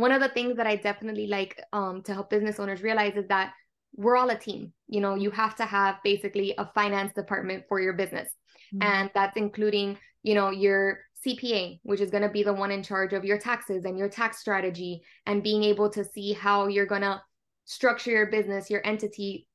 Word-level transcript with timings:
one 0.00 0.12
of 0.12 0.20
the 0.20 0.28
things 0.28 0.56
that 0.56 0.66
I 0.66 0.76
definitely 0.76 1.26
like 1.26 1.62
um, 1.72 2.02
to 2.02 2.14
help 2.14 2.30
business 2.30 2.58
owners 2.58 2.82
realize 2.82 3.16
is 3.16 3.28
that 3.28 3.52
we're 3.94 4.16
all 4.16 4.30
a 4.30 4.38
team. 4.38 4.72
You 4.88 5.00
know, 5.00 5.14
you 5.14 5.30
have 5.30 5.56
to 5.56 5.64
have 5.64 5.96
basically 6.02 6.54
a 6.56 6.70
finance 6.74 7.12
department 7.12 7.64
for 7.68 7.80
your 7.80 7.92
business. 7.92 8.28
Mm-hmm. 8.74 8.82
And 8.82 9.10
that's 9.14 9.36
including, 9.36 9.98
you 10.22 10.34
know, 10.34 10.50
your 10.50 11.00
CPA, 11.26 11.80
which 11.82 12.00
is 12.00 12.10
going 12.10 12.22
to 12.22 12.28
be 12.28 12.42
the 12.42 12.52
one 12.52 12.70
in 12.70 12.82
charge 12.82 13.12
of 13.12 13.24
your 13.24 13.38
taxes 13.38 13.84
and 13.84 13.98
your 13.98 14.08
tax 14.08 14.38
strategy 14.38 15.02
and 15.26 15.42
being 15.42 15.64
able 15.64 15.90
to 15.90 16.04
see 16.04 16.32
how 16.32 16.66
you're 16.66 16.86
going 16.86 17.02
to 17.02 17.20
structure 17.64 18.10
your 18.10 18.26
business, 18.26 18.70
your 18.70 18.84
entity, 18.86 19.46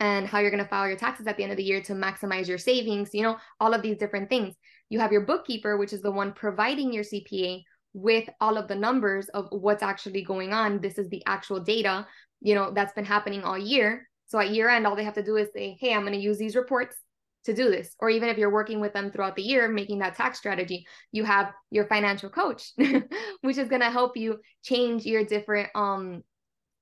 and 0.00 0.26
how 0.26 0.38
you're 0.38 0.50
going 0.50 0.62
to 0.62 0.68
file 0.68 0.88
your 0.88 0.96
taxes 0.96 1.26
at 1.26 1.36
the 1.36 1.42
end 1.42 1.52
of 1.52 1.58
the 1.58 1.64
year 1.64 1.80
to 1.80 1.92
maximize 1.92 2.48
your 2.48 2.58
savings, 2.58 3.10
you 3.12 3.22
know, 3.22 3.36
all 3.60 3.72
of 3.72 3.82
these 3.82 3.98
different 3.98 4.28
things. 4.28 4.54
You 4.88 5.00
have 5.00 5.12
your 5.12 5.20
bookkeeper, 5.22 5.76
which 5.76 5.92
is 5.92 6.02
the 6.02 6.10
one 6.10 6.32
providing 6.32 6.92
your 6.92 7.04
CPA 7.04 7.62
with 7.94 8.28
all 8.40 8.56
of 8.56 8.68
the 8.68 8.74
numbers 8.74 9.28
of 9.30 9.48
what's 9.50 9.82
actually 9.82 10.22
going 10.22 10.52
on. 10.52 10.80
This 10.80 10.98
is 10.98 11.08
the 11.08 11.22
actual 11.26 11.60
data, 11.60 12.06
you 12.40 12.54
know, 12.54 12.72
that's 12.72 12.92
been 12.94 13.04
happening 13.04 13.42
all 13.42 13.58
year. 13.58 14.08
So 14.26 14.38
at 14.38 14.50
year 14.50 14.68
end, 14.68 14.86
all 14.86 14.96
they 14.96 15.04
have 15.04 15.14
to 15.14 15.22
do 15.22 15.36
is 15.36 15.48
say, 15.54 15.76
hey, 15.80 15.94
I'm 15.94 16.02
going 16.02 16.14
to 16.14 16.18
use 16.18 16.38
these 16.38 16.56
reports 16.56 16.96
to 17.44 17.52
do 17.52 17.70
this. 17.70 17.94
Or 17.98 18.08
even 18.08 18.28
if 18.28 18.38
you're 18.38 18.52
working 18.52 18.80
with 18.80 18.92
them 18.92 19.10
throughout 19.10 19.36
the 19.36 19.42
year, 19.42 19.68
making 19.68 19.98
that 19.98 20.16
tax 20.16 20.38
strategy, 20.38 20.86
you 21.10 21.24
have 21.24 21.52
your 21.70 21.86
financial 21.86 22.30
coach, 22.30 22.72
which 23.42 23.58
is 23.58 23.68
going 23.68 23.82
to 23.82 23.90
help 23.90 24.16
you 24.16 24.38
change 24.62 25.04
your 25.04 25.24
different, 25.24 25.68
um, 25.74 26.22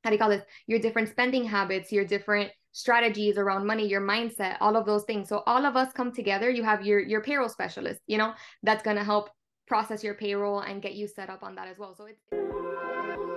how 0.05 0.11
do 0.11 0.15
you 0.15 0.21
call 0.21 0.31
this? 0.31 0.45
Your 0.67 0.79
different 0.79 1.09
spending 1.09 1.45
habits, 1.45 1.91
your 1.91 2.05
different 2.05 2.53
strategies 2.73 3.37
around 3.37 3.67
money 3.67 3.89
your 3.89 4.01
mindset 4.01 4.57
all 4.61 4.77
of 4.77 4.87
those 4.87 5.03
things 5.03 5.29
so 5.29 5.43
all 5.47 5.67
of 5.67 5.75
us 5.75 5.93
come 5.93 6.13
together 6.13 6.49
you 6.49 6.63
have 6.63 6.87
your 6.87 7.01
your 7.01 7.21
payroll 7.21 7.49
specialist 7.49 8.01
you 8.07 8.17
know 8.17 8.33
that's 8.63 8.85
going 8.85 8.97
to 8.97 9.03
help 9.03 9.29
process 9.71 10.03
your 10.03 10.15
payroll 10.15 10.59
and 10.59 10.83
get 10.83 10.95
you 10.95 11.07
set 11.07 11.31
up 11.31 11.45
on 11.45 11.55
that 11.55 11.69
as 11.69 11.79
well. 11.79 11.95
So 11.95 12.07
it's 12.07 13.30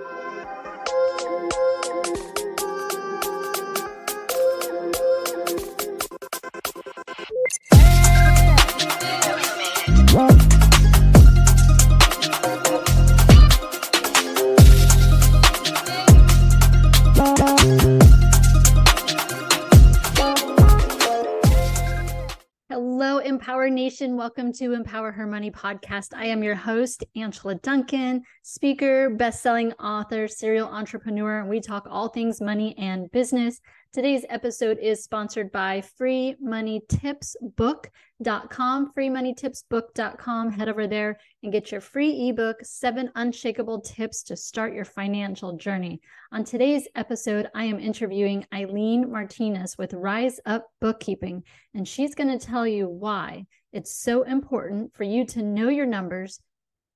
Nation. 23.94 24.16
Welcome 24.16 24.52
to 24.54 24.72
Empower 24.72 25.12
Her 25.12 25.24
Money 25.24 25.52
podcast. 25.52 26.14
I 26.16 26.26
am 26.26 26.42
your 26.42 26.56
host, 26.56 27.04
Angela 27.14 27.54
Duncan, 27.54 28.24
speaker, 28.42 29.08
best-selling 29.08 29.70
author, 29.74 30.26
serial 30.26 30.66
entrepreneur. 30.66 31.38
And 31.38 31.48
we 31.48 31.60
talk 31.60 31.86
all 31.88 32.08
things 32.08 32.40
money 32.40 32.76
and 32.76 33.08
business. 33.12 33.60
Today's 33.92 34.24
episode 34.28 34.78
is 34.82 35.04
sponsored 35.04 35.52
by 35.52 35.84
freemoneytipsbook.com. 36.00 38.92
Freemoneytipsbook.com. 38.98 40.50
Head 40.50 40.68
over 40.68 40.88
there 40.88 41.16
and 41.44 41.52
get 41.52 41.70
your 41.70 41.80
free 41.80 42.30
ebook, 42.30 42.56
Seven 42.64 43.12
Unshakable 43.14 43.82
Tips 43.82 44.24
to 44.24 44.36
Start 44.36 44.74
Your 44.74 44.84
Financial 44.84 45.56
Journey. 45.56 46.00
On 46.32 46.42
today's 46.42 46.88
episode, 46.96 47.46
I 47.54 47.66
am 47.66 47.78
interviewing 47.78 48.44
Aileen 48.52 49.12
Martinez 49.12 49.78
with 49.78 49.94
Rise 49.94 50.40
Up 50.46 50.66
Bookkeeping, 50.80 51.44
and 51.74 51.86
she's 51.86 52.16
going 52.16 52.36
to 52.36 52.44
tell 52.44 52.66
you 52.66 52.88
why 52.88 53.46
it's 53.74 53.92
so 53.92 54.22
important 54.22 54.94
for 54.94 55.02
you 55.02 55.26
to 55.26 55.42
know 55.42 55.68
your 55.68 55.84
numbers 55.84 56.38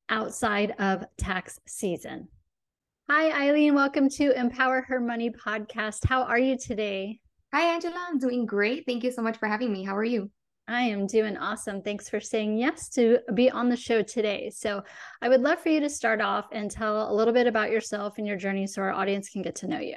outside 0.08 0.76
of 0.78 1.04
tax 1.18 1.58
season. 1.66 2.28
Hi, 3.10 3.48
Aileen. 3.48 3.74
Welcome 3.74 4.08
to 4.10 4.30
Empower 4.38 4.82
Her 4.82 5.00
Money 5.00 5.30
podcast. 5.30 6.06
How 6.06 6.22
are 6.22 6.38
you 6.38 6.56
today? 6.56 7.18
Hi, 7.52 7.74
Angela. 7.74 8.06
I'm 8.08 8.20
doing 8.20 8.46
great. 8.46 8.86
Thank 8.86 9.02
you 9.02 9.10
so 9.10 9.22
much 9.22 9.38
for 9.38 9.48
having 9.48 9.72
me. 9.72 9.82
How 9.82 9.96
are 9.96 10.04
you? 10.04 10.30
I 10.68 10.82
am 10.82 11.08
doing 11.08 11.36
awesome. 11.36 11.82
Thanks 11.82 12.08
for 12.08 12.20
saying 12.20 12.58
yes 12.58 12.88
to 12.90 13.18
be 13.34 13.50
on 13.50 13.68
the 13.68 13.76
show 13.76 14.02
today. 14.02 14.48
So, 14.54 14.84
I 15.20 15.28
would 15.28 15.40
love 15.40 15.58
for 15.58 15.70
you 15.70 15.80
to 15.80 15.90
start 15.90 16.20
off 16.20 16.46
and 16.52 16.70
tell 16.70 17.10
a 17.10 17.14
little 17.14 17.34
bit 17.34 17.48
about 17.48 17.72
yourself 17.72 18.18
and 18.18 18.26
your 18.26 18.36
journey 18.36 18.68
so 18.68 18.82
our 18.82 18.92
audience 18.92 19.30
can 19.30 19.42
get 19.42 19.56
to 19.56 19.66
know 19.66 19.80
you. 19.80 19.96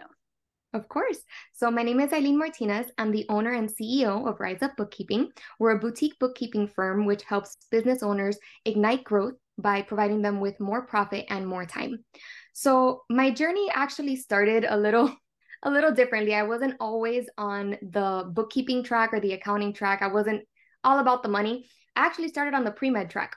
Of 0.73 0.87
course. 0.87 1.19
So, 1.51 1.69
my 1.69 1.83
name 1.83 1.99
is 1.99 2.13
Aileen 2.13 2.37
Martinez. 2.37 2.87
I'm 2.97 3.11
the 3.11 3.25
owner 3.27 3.51
and 3.51 3.69
CEO 3.69 4.25
of 4.25 4.39
Rise 4.39 4.61
Up 4.61 4.77
Bookkeeping. 4.77 5.29
We're 5.59 5.71
a 5.75 5.79
boutique 5.79 6.17
bookkeeping 6.17 6.67
firm 6.67 7.05
which 7.05 7.23
helps 7.23 7.57
business 7.71 8.01
owners 8.01 8.37
ignite 8.63 9.03
growth 9.03 9.33
by 9.57 9.81
providing 9.81 10.21
them 10.21 10.39
with 10.39 10.59
more 10.61 10.85
profit 10.85 11.25
and 11.29 11.45
more 11.45 11.65
time. 11.65 12.05
So 12.53 13.03
my 13.09 13.31
journey 13.31 13.69
actually 13.73 14.15
started 14.15 14.65
a 14.67 14.77
little 14.77 15.13
a 15.63 15.69
little 15.69 15.91
differently. 15.91 16.33
I 16.33 16.43
wasn't 16.43 16.77
always 16.79 17.27
on 17.37 17.77
the 17.81 18.31
bookkeeping 18.33 18.83
track 18.83 19.13
or 19.13 19.19
the 19.19 19.33
accounting 19.33 19.73
track. 19.73 20.01
I 20.01 20.07
wasn't 20.07 20.43
all 20.85 20.99
about 20.99 21.21
the 21.21 21.29
money. 21.29 21.67
I 21.97 22.05
actually 22.05 22.29
started 22.29 22.53
on 22.53 22.63
the 22.63 22.71
pre-med 22.71 23.09
track. 23.09 23.35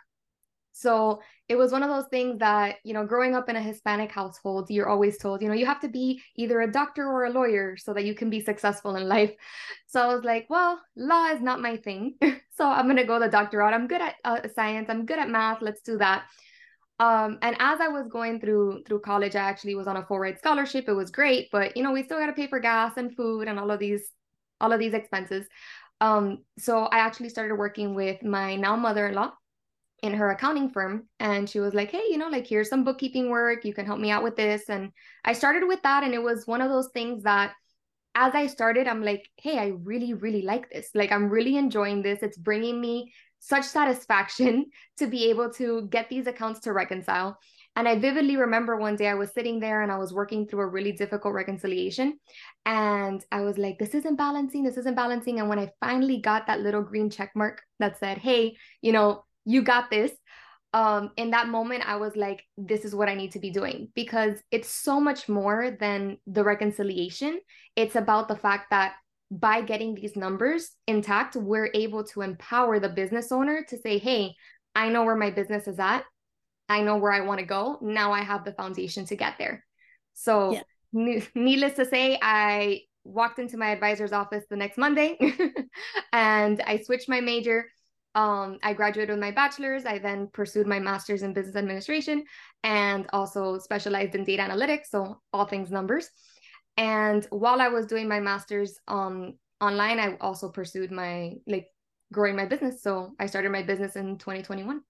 So 0.76 1.22
it 1.48 1.54
was 1.54 1.70
one 1.70 1.84
of 1.84 1.88
those 1.88 2.08
things 2.08 2.40
that, 2.40 2.76
you 2.82 2.94
know, 2.94 3.06
growing 3.06 3.36
up 3.36 3.48
in 3.48 3.54
a 3.54 3.62
Hispanic 3.62 4.10
household, 4.10 4.70
you're 4.70 4.88
always 4.88 5.18
told, 5.18 5.40
you 5.40 5.46
know, 5.46 5.54
you 5.54 5.66
have 5.66 5.80
to 5.82 5.88
be 5.88 6.20
either 6.34 6.60
a 6.62 6.70
doctor 6.70 7.06
or 7.06 7.26
a 7.26 7.30
lawyer 7.30 7.76
so 7.76 7.94
that 7.94 8.04
you 8.04 8.14
can 8.14 8.28
be 8.28 8.40
successful 8.40 8.96
in 8.96 9.08
life. 9.08 9.32
So 9.86 10.00
I 10.00 10.12
was 10.12 10.24
like, 10.24 10.46
well, 10.50 10.80
law 10.96 11.26
is 11.26 11.40
not 11.40 11.60
my 11.60 11.76
thing. 11.76 12.16
so 12.56 12.66
I'm 12.66 12.86
going 12.86 12.96
to 12.96 13.04
go 13.04 13.20
the 13.20 13.28
doctor 13.28 13.58
route. 13.58 13.72
I'm 13.72 13.86
good 13.86 14.00
at 14.00 14.16
uh, 14.24 14.40
science. 14.52 14.90
I'm 14.90 15.06
good 15.06 15.20
at 15.20 15.30
math. 15.30 15.62
Let's 15.62 15.82
do 15.82 15.98
that 15.98 16.24
um 17.00 17.38
and 17.42 17.56
as 17.58 17.80
i 17.80 17.88
was 17.88 18.06
going 18.06 18.38
through 18.40 18.80
through 18.86 19.00
college 19.00 19.34
i 19.34 19.40
actually 19.40 19.74
was 19.74 19.88
on 19.88 19.96
a 19.96 20.06
full 20.06 20.18
ride 20.18 20.38
scholarship 20.38 20.88
it 20.88 20.92
was 20.92 21.10
great 21.10 21.48
but 21.50 21.76
you 21.76 21.82
know 21.82 21.90
we 21.90 22.04
still 22.04 22.18
got 22.18 22.26
to 22.26 22.32
pay 22.32 22.46
for 22.46 22.60
gas 22.60 22.92
and 22.96 23.16
food 23.16 23.48
and 23.48 23.58
all 23.58 23.70
of 23.70 23.80
these 23.80 24.12
all 24.60 24.72
of 24.72 24.78
these 24.78 24.94
expenses 24.94 25.44
um 26.00 26.38
so 26.56 26.84
i 26.84 26.98
actually 26.98 27.28
started 27.28 27.56
working 27.56 27.94
with 27.94 28.22
my 28.22 28.54
now 28.54 28.76
mother-in-law 28.76 29.32
in 30.02 30.12
her 30.12 30.30
accounting 30.30 30.68
firm 30.68 31.06
and 31.20 31.48
she 31.48 31.60
was 31.60 31.72
like 31.72 31.90
hey 31.90 32.02
you 32.10 32.18
know 32.18 32.28
like 32.28 32.46
here's 32.46 32.68
some 32.68 32.84
bookkeeping 32.84 33.30
work 33.30 33.64
you 33.64 33.72
can 33.72 33.86
help 33.86 33.98
me 33.98 34.10
out 34.10 34.22
with 34.22 34.36
this 34.36 34.68
and 34.68 34.90
i 35.24 35.32
started 35.32 35.66
with 35.66 35.82
that 35.82 36.02
and 36.02 36.12
it 36.12 36.22
was 36.22 36.46
one 36.46 36.60
of 36.60 36.70
those 36.70 36.88
things 36.92 37.22
that 37.22 37.52
as 38.14 38.34
I 38.34 38.46
started, 38.46 38.86
I'm 38.86 39.02
like, 39.02 39.28
hey, 39.36 39.58
I 39.58 39.72
really, 39.82 40.14
really 40.14 40.42
like 40.42 40.70
this. 40.70 40.90
Like, 40.94 41.10
I'm 41.10 41.28
really 41.28 41.56
enjoying 41.56 42.02
this. 42.02 42.22
It's 42.22 42.38
bringing 42.38 42.80
me 42.80 43.12
such 43.40 43.64
satisfaction 43.64 44.66
to 44.98 45.06
be 45.06 45.30
able 45.30 45.52
to 45.54 45.88
get 45.90 46.08
these 46.08 46.26
accounts 46.26 46.60
to 46.60 46.72
reconcile. 46.72 47.38
And 47.76 47.88
I 47.88 47.98
vividly 47.98 48.36
remember 48.36 48.76
one 48.76 48.94
day 48.94 49.08
I 49.08 49.14
was 49.14 49.32
sitting 49.32 49.58
there 49.58 49.82
and 49.82 49.90
I 49.90 49.98
was 49.98 50.12
working 50.12 50.46
through 50.46 50.60
a 50.60 50.68
really 50.68 50.92
difficult 50.92 51.34
reconciliation. 51.34 52.20
And 52.64 53.24
I 53.32 53.40
was 53.40 53.58
like, 53.58 53.80
this 53.80 53.96
isn't 53.96 54.14
balancing, 54.14 54.62
this 54.62 54.76
isn't 54.76 54.94
balancing. 54.94 55.40
And 55.40 55.48
when 55.48 55.58
I 55.58 55.72
finally 55.80 56.20
got 56.20 56.46
that 56.46 56.60
little 56.60 56.82
green 56.82 57.10
check 57.10 57.32
mark 57.34 57.62
that 57.80 57.98
said, 57.98 58.18
hey, 58.18 58.56
you 58.80 58.92
know, 58.92 59.24
you 59.44 59.62
got 59.62 59.90
this. 59.90 60.12
Um, 60.72 61.12
in 61.16 61.30
that 61.30 61.48
moment, 61.48 61.88
I 61.88 61.96
was 61.96 62.16
like, 62.16 62.42
this 62.56 62.84
is 62.84 62.94
what 62.94 63.08
I 63.08 63.14
need 63.14 63.32
to 63.32 63.38
be 63.38 63.50
doing 63.50 63.88
because 63.94 64.40
it's 64.50 64.68
so 64.68 64.98
much 64.98 65.28
more 65.28 65.76
than 65.78 66.18
the 66.26 66.42
reconciliation. 66.42 67.38
It's 67.76 67.94
about 67.94 68.26
the 68.26 68.34
fact 68.34 68.70
that 68.70 68.94
by 69.30 69.62
getting 69.62 69.94
these 69.94 70.16
numbers 70.16 70.72
intact, 70.86 71.36
we're 71.36 71.70
able 71.74 72.04
to 72.04 72.22
empower 72.22 72.80
the 72.80 72.88
business 72.88 73.30
owner 73.30 73.64
to 73.68 73.78
say, 73.78 73.98
hey, 73.98 74.34
I 74.74 74.88
know 74.88 75.04
where 75.04 75.16
my 75.16 75.30
business 75.30 75.68
is 75.68 75.78
at. 75.78 76.04
I 76.68 76.82
know 76.82 76.96
where 76.96 77.12
I 77.12 77.20
want 77.20 77.40
to 77.40 77.46
go. 77.46 77.78
Now 77.80 78.12
I 78.12 78.22
have 78.22 78.44
the 78.44 78.52
foundation 78.52 79.04
to 79.06 79.16
get 79.16 79.34
there. 79.38 79.64
So, 80.14 80.52
yeah. 80.52 80.62
ne- 80.92 81.28
needless 81.34 81.74
to 81.74 81.84
say, 81.84 82.18
I 82.20 82.80
walked 83.04 83.38
into 83.38 83.56
my 83.56 83.70
advisor's 83.70 84.12
office 84.12 84.44
the 84.48 84.56
next 84.56 84.78
Monday 84.78 85.18
and 86.12 86.62
I 86.66 86.78
switched 86.78 87.08
my 87.08 87.20
major. 87.20 87.66
Um, 88.14 88.58
I 88.62 88.74
graduated 88.74 89.10
with 89.10 89.20
my 89.20 89.30
bachelor's. 89.30 89.86
I 89.86 89.98
then 89.98 90.28
pursued 90.32 90.66
my 90.66 90.78
master's 90.78 91.22
in 91.22 91.32
business 91.32 91.56
administration 91.56 92.24
and 92.62 93.06
also 93.12 93.58
specialized 93.58 94.14
in 94.14 94.24
data 94.24 94.42
analytics. 94.42 94.86
So, 94.90 95.20
all 95.32 95.46
things 95.46 95.70
numbers. 95.70 96.08
And 96.76 97.26
while 97.30 97.60
I 97.60 97.68
was 97.68 97.86
doing 97.86 98.08
my 98.08 98.20
master's 98.20 98.78
um, 98.88 99.34
online, 99.60 99.98
I 99.98 100.16
also 100.20 100.48
pursued 100.48 100.90
my 100.90 101.34
like 101.46 101.68
growing 102.12 102.36
my 102.36 102.46
business. 102.46 102.82
So 102.82 103.12
I 103.18 103.26
started 103.26 103.52
my 103.52 103.62
business 103.62 103.96
in 103.96 104.18
2021. 104.18 104.80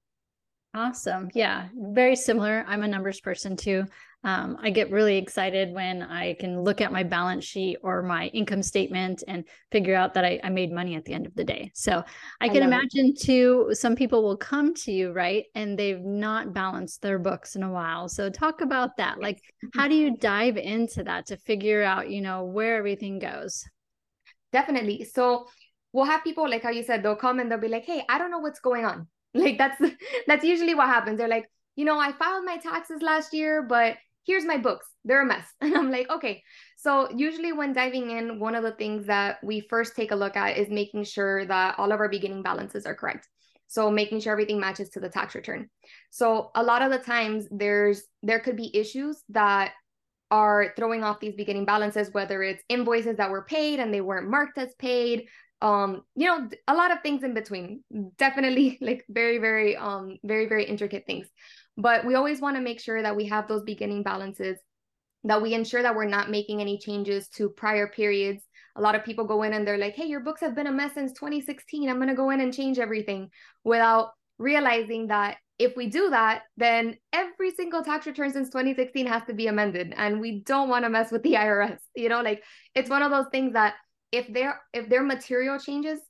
Awesome. 0.75 1.31
Yeah, 1.35 1.69
very 1.73 2.17
similar. 2.17 2.65
I'm 2.67 2.83
a 2.83 2.89
numbers 2.89 3.21
person 3.21 3.57
too. 3.57 3.85
Um, 4.25 4.57
I 4.61 4.71
get 4.71 4.91
really 4.91 5.19
excited 5.19 5.73
when 5.73 6.03
I 6.03 6.35
can 6.35 6.63
look 6.63 6.81
at 6.81 6.91
my 6.91 7.05
balance 7.05 7.45
sheet 7.45 7.77
or 7.83 8.03
my 8.03 8.27
income 8.29 8.63
statement 8.63 9.23
and 9.29 9.45
figure 9.71 9.95
out 9.95 10.15
that 10.15 10.25
I, 10.25 10.41
I 10.43 10.49
made 10.49 10.73
money 10.73 10.97
at 10.97 11.05
the 11.05 11.13
end 11.13 11.27
of 11.27 11.35
the 11.37 11.45
day. 11.45 11.71
So 11.75 12.03
I, 12.41 12.47
I 12.47 12.49
can 12.49 12.65
imagine 12.65 13.13
it. 13.15 13.21
too, 13.21 13.69
some 13.73 13.95
people 13.95 14.25
will 14.25 14.37
come 14.37 14.75
to 14.75 14.91
you, 14.91 15.13
right? 15.13 15.45
And 15.55 15.79
they've 15.79 16.01
not 16.01 16.53
balanced 16.53 17.03
their 17.03 17.21
books 17.21 17.55
in 17.55 17.63
a 17.63 17.71
while. 17.71 18.09
So 18.09 18.29
talk 18.29 18.61
about 18.61 18.97
that. 18.97 19.21
Like, 19.21 19.43
how 19.75 19.87
do 19.87 19.95
you 19.95 20.17
dive 20.17 20.57
into 20.57 21.05
that 21.05 21.27
to 21.27 21.37
figure 21.37 21.85
out, 21.85 22.11
you 22.11 22.21
know, 22.21 22.45
where 22.45 22.79
everything 22.79 23.21
goes? 23.21 23.65
Definitely. 24.53 25.05
So 25.05 25.47
we'll 25.93 26.07
have 26.07 26.25
people, 26.25 26.51
like 26.51 26.65
how 26.65 26.71
you 26.71 26.83
said, 26.83 27.05
they'll 27.05 27.15
come 27.15 27.39
and 27.39 27.49
they'll 27.49 27.59
be 27.59 27.69
like, 27.69 27.85
hey, 27.85 28.03
I 28.09 28.19
don't 28.19 28.33
know 28.33 28.41
what's 28.41 28.61
going 28.61 28.87
on 28.87 29.07
like 29.35 29.59
that's 29.59 29.81
that's 30.27 30.45
usually 30.45 30.75
what 30.75 30.89
happens 30.89 31.19
they're 31.19 31.29
like 31.29 31.49
you 31.77 31.85
know 31.85 31.99
i 31.99 32.13
filed 32.13 32.45
my 32.45 32.57
taxes 32.57 33.03
last 33.03 33.33
year 33.33 33.63
but 33.63 33.97
here's 34.27 34.45
my 34.45 34.57
books. 34.57 34.87
They're 35.05 35.23
a 35.23 35.27
mess. 35.27 35.47
And 35.61 35.75
I'm 35.77 35.91
like, 35.91 36.11
okay. 36.11 36.43
So 36.77 37.09
usually 37.15 37.53
when 37.53 37.73
diving 37.73 38.11
in, 38.11 38.41
one 38.41 38.55
of 38.55 38.63
the 38.63 38.73
things 38.73 39.07
that 39.07 39.39
we 39.43 39.61
first 39.71 39.97
take 39.97 40.11
a 40.11 40.17
look 40.17 40.37
at 40.37 40.59
is 40.59 40.69
making 40.69 41.05
sure 41.05 41.47
that 41.47 41.79
all 41.79 41.93
of 41.93 42.01
our 42.01 42.09
beginning 42.09 42.43
balances 42.43 42.87
are 42.87 42.95
correct. 42.95 43.29
So 43.67 43.91
making 43.91 44.21
sure 44.21 44.33
everything 44.33 44.61
matches 44.61 44.91
to 44.91 45.01
the 45.01 45.09
tax 45.09 45.35
return. 45.35 45.69
So 46.11 46.51
a 46.55 46.63
lot 46.63 46.83
of 46.83 46.91
the 46.91 46.99
times 46.99 47.47
there's 47.51 48.03
there 48.23 48.41
could 48.41 48.57
be 48.57 48.77
issues 48.77 49.23
that 49.31 49.73
are 50.31 50.73
throwing 50.77 51.03
off 51.03 51.21
these 51.21 51.35
beginning 51.35 51.65
balances, 51.65 52.13
whether 52.13 52.43
it's 52.43 52.63
invoices 52.69 53.17
that 53.17 53.31
were 53.31 53.45
paid 53.45 53.81
and 53.81 53.93
they 53.93 54.01
weren't 54.01 54.29
marked 54.29 54.59
as 54.59 54.75
paid, 54.75 55.27
um, 55.63 56.03
you 56.15 56.27
know, 56.27 56.49
a 56.69 56.75
lot 56.75 56.93
of 56.93 57.03
things 57.03 57.23
in 57.23 57.35
between. 57.35 57.83
Definitely 58.19 58.79
like 58.83 59.05
very, 59.09 59.39
very, 59.39 59.77
um, 59.77 60.19
very, 60.23 60.47
very 60.47 60.65
intricate 60.65 61.05
things. 61.07 61.27
But 61.77 62.05
we 62.05 62.15
always 62.15 62.41
want 62.41 62.57
to 62.57 62.63
make 62.63 62.81
sure 62.81 63.03
that 63.03 63.17
we 63.17 63.27
have 63.27 63.49
those 63.49 63.63
beginning 63.63 64.03
balances, 64.03 64.59
that 65.25 65.43
we 65.43 65.55
ensure 65.55 65.83
that 65.83 65.97
we're 65.97 66.05
not 66.05 66.31
making 66.31 66.61
any 66.61 66.79
changes 66.79 67.29
to 67.31 67.49
prior 67.49 67.89
periods. 67.89 68.45
A 68.77 68.81
lot 68.81 68.95
of 68.95 69.05
people 69.05 69.25
go 69.25 69.43
in 69.43 69.55
and 69.55 69.67
they're 69.67 69.79
like, 69.79 69.95
hey, 69.95 70.07
your 70.07 70.21
books 70.21 70.41
have 70.41 70.55
been 70.55 70.67
a 70.67 70.73
mess 70.73 70.95
since 70.95 71.13
2016. 71.13 71.89
I'm 71.89 71.97
going 71.97 72.09
to 72.09 72.15
go 72.15 72.31
in 72.31 72.41
and 72.41 72.53
change 72.53 72.79
everything 72.79 73.31
without 73.65 74.11
realizing 74.39 75.09
that 75.09 75.39
if 75.59 75.77
we 75.77 75.87
do 75.87 76.11
that, 76.11 76.43
then 76.57 76.97
every 77.13 77.53
single 77.53 77.85
tax 77.85 78.07
return 78.07 78.33
since 78.33 78.49
2016 78.49 79.07
has 79.07 79.23
to 79.27 79.35
be 79.35 79.47
amended. 79.47 79.95
And 79.97 80.21
we 80.21 80.41
don't 80.41 80.69
want 80.69 80.85
to 80.85 80.91
mess 80.91 81.13
with 81.13 81.23
the 81.23 81.33
IRS. 81.35 81.79
You 81.95 82.09
know, 82.09 82.23
like 82.23 82.43
it's 82.75 82.91
one 82.91 83.03
of 83.03 83.11
those 83.11 83.27
things 83.31 83.53
that 83.53 83.75
if 84.15 84.33
there 84.33 84.61
if 84.73 84.89
there 84.89 85.03
material 85.03 85.59
changes, 85.59 86.01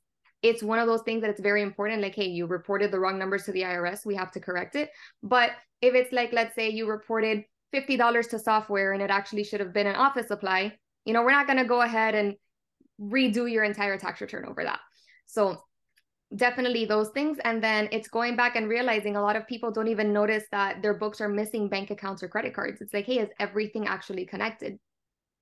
it's 0.42 0.62
one 0.62 0.78
of 0.78 0.86
those 0.86 1.02
things 1.02 1.22
that 1.22 1.30
it's 1.30 1.40
very 1.40 1.62
important. 1.62 2.02
Like, 2.02 2.14
hey, 2.14 2.28
you 2.28 2.46
reported 2.46 2.90
the 2.90 3.00
wrong 3.00 3.18
numbers 3.18 3.44
to 3.44 3.52
the 3.52 3.62
IRS, 3.62 4.04
we 4.04 4.14
have 4.14 4.30
to 4.32 4.40
correct 4.40 4.76
it. 4.76 4.90
But 5.22 5.52
if 5.80 5.94
it's 5.94 6.12
like, 6.12 6.32
let's 6.32 6.54
say 6.54 6.68
you 6.68 6.86
reported 6.86 7.44
$50 7.74 8.30
to 8.30 8.38
software 8.38 8.92
and 8.92 9.02
it 9.02 9.10
actually 9.10 9.44
should 9.44 9.60
have 9.60 9.72
been 9.72 9.86
an 9.86 9.96
office 9.96 10.28
supply, 10.28 10.76
you 11.06 11.14
know, 11.14 11.22
we're 11.22 11.30
not 11.30 11.46
going 11.46 11.58
to 11.58 11.64
go 11.64 11.80
ahead 11.80 12.14
and 12.14 12.34
redo 13.00 13.50
your 13.50 13.64
entire 13.64 13.98
tax 13.98 14.20
return 14.20 14.44
over 14.46 14.62
that. 14.64 14.80
So 15.24 15.62
definitely 16.36 16.84
those 16.84 17.08
things 17.10 17.38
and 17.44 17.62
then 17.62 17.88
it's 17.92 18.08
going 18.08 18.36
back 18.36 18.56
and 18.56 18.68
realizing 18.68 19.16
a 19.16 19.22
lot 19.22 19.36
of 19.36 19.46
people 19.46 19.70
don't 19.70 19.88
even 19.88 20.12
notice 20.12 20.44
that 20.50 20.82
their 20.82 20.94
books 20.94 21.20
are 21.20 21.28
missing 21.28 21.68
bank 21.68 21.90
accounts 21.90 22.22
or 22.22 22.28
credit 22.28 22.52
cards 22.52 22.80
it's 22.80 22.92
like 22.92 23.04
hey 23.04 23.18
is 23.18 23.28
everything 23.38 23.86
actually 23.86 24.24
connected 24.24 24.76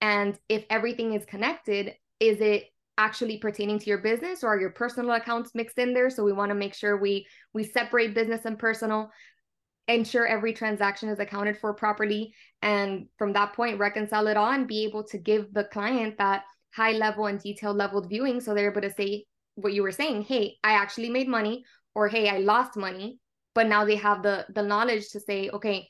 and 0.03 0.39
if 0.51 0.65
everything 0.69 1.15
is 1.15 1.25
connected 1.25 1.95
is 2.23 2.41
it 2.41 2.65
actually 2.99 3.39
pertaining 3.39 3.79
to 3.81 3.87
your 3.87 3.99
business 3.99 4.45
or 4.45 4.49
are 4.49 4.61
your 4.61 4.71
personal 4.71 5.13
accounts 5.13 5.55
mixed 5.55 5.79
in 5.79 5.93
there? 5.93 6.09
So 6.09 6.23
we 6.23 6.33
want 6.33 6.51
to 6.51 6.55
make 6.55 6.75
sure 6.75 6.97
we 6.97 7.27
we 7.53 7.65
separate 7.65 8.15
business 8.15 8.45
and 8.45 8.59
personal 8.59 9.11
ensure 9.89 10.27
every 10.27 10.53
transaction 10.53 11.09
is 11.09 11.19
accounted 11.19 11.59
for 11.59 11.75
properly 11.75 12.33
and 12.63 13.07
from 13.19 13.33
that 13.33 13.53
point 13.53 13.81
reconcile 13.81 14.29
it 14.29 14.37
all 14.37 14.53
and 14.53 14.69
be 14.69 14.85
able 14.85 15.03
to 15.03 15.19
give 15.19 15.53
the 15.53 15.65
client 15.65 16.17
that 16.19 16.45
high 16.73 16.93
level 16.93 17.27
and 17.27 17.41
detailed 17.41 17.77
leveled 17.77 18.09
viewing 18.09 18.41
so 18.41 18.55
they're 18.55 18.71
able 18.71 18.81
to 18.81 18.93
say 18.93 19.25
what 19.57 19.73
you 19.73 19.83
were 19.83 19.91
saying 19.91 20.23
hey 20.23 20.55
i 20.63 20.75
actually 20.75 21.11
made 21.11 21.27
money 21.27 21.65
or 21.97 22.07
hey 22.07 22.29
i 22.29 22.39
lost 22.39 22.77
money 22.77 23.19
but 23.57 23.67
now 23.67 23.85
they 23.85 23.97
have 23.97 24.23
the 24.23 24.47
the 24.55 24.63
knowledge 24.63 25.11
to 25.11 25.19
say 25.19 25.51
okay 25.51 25.89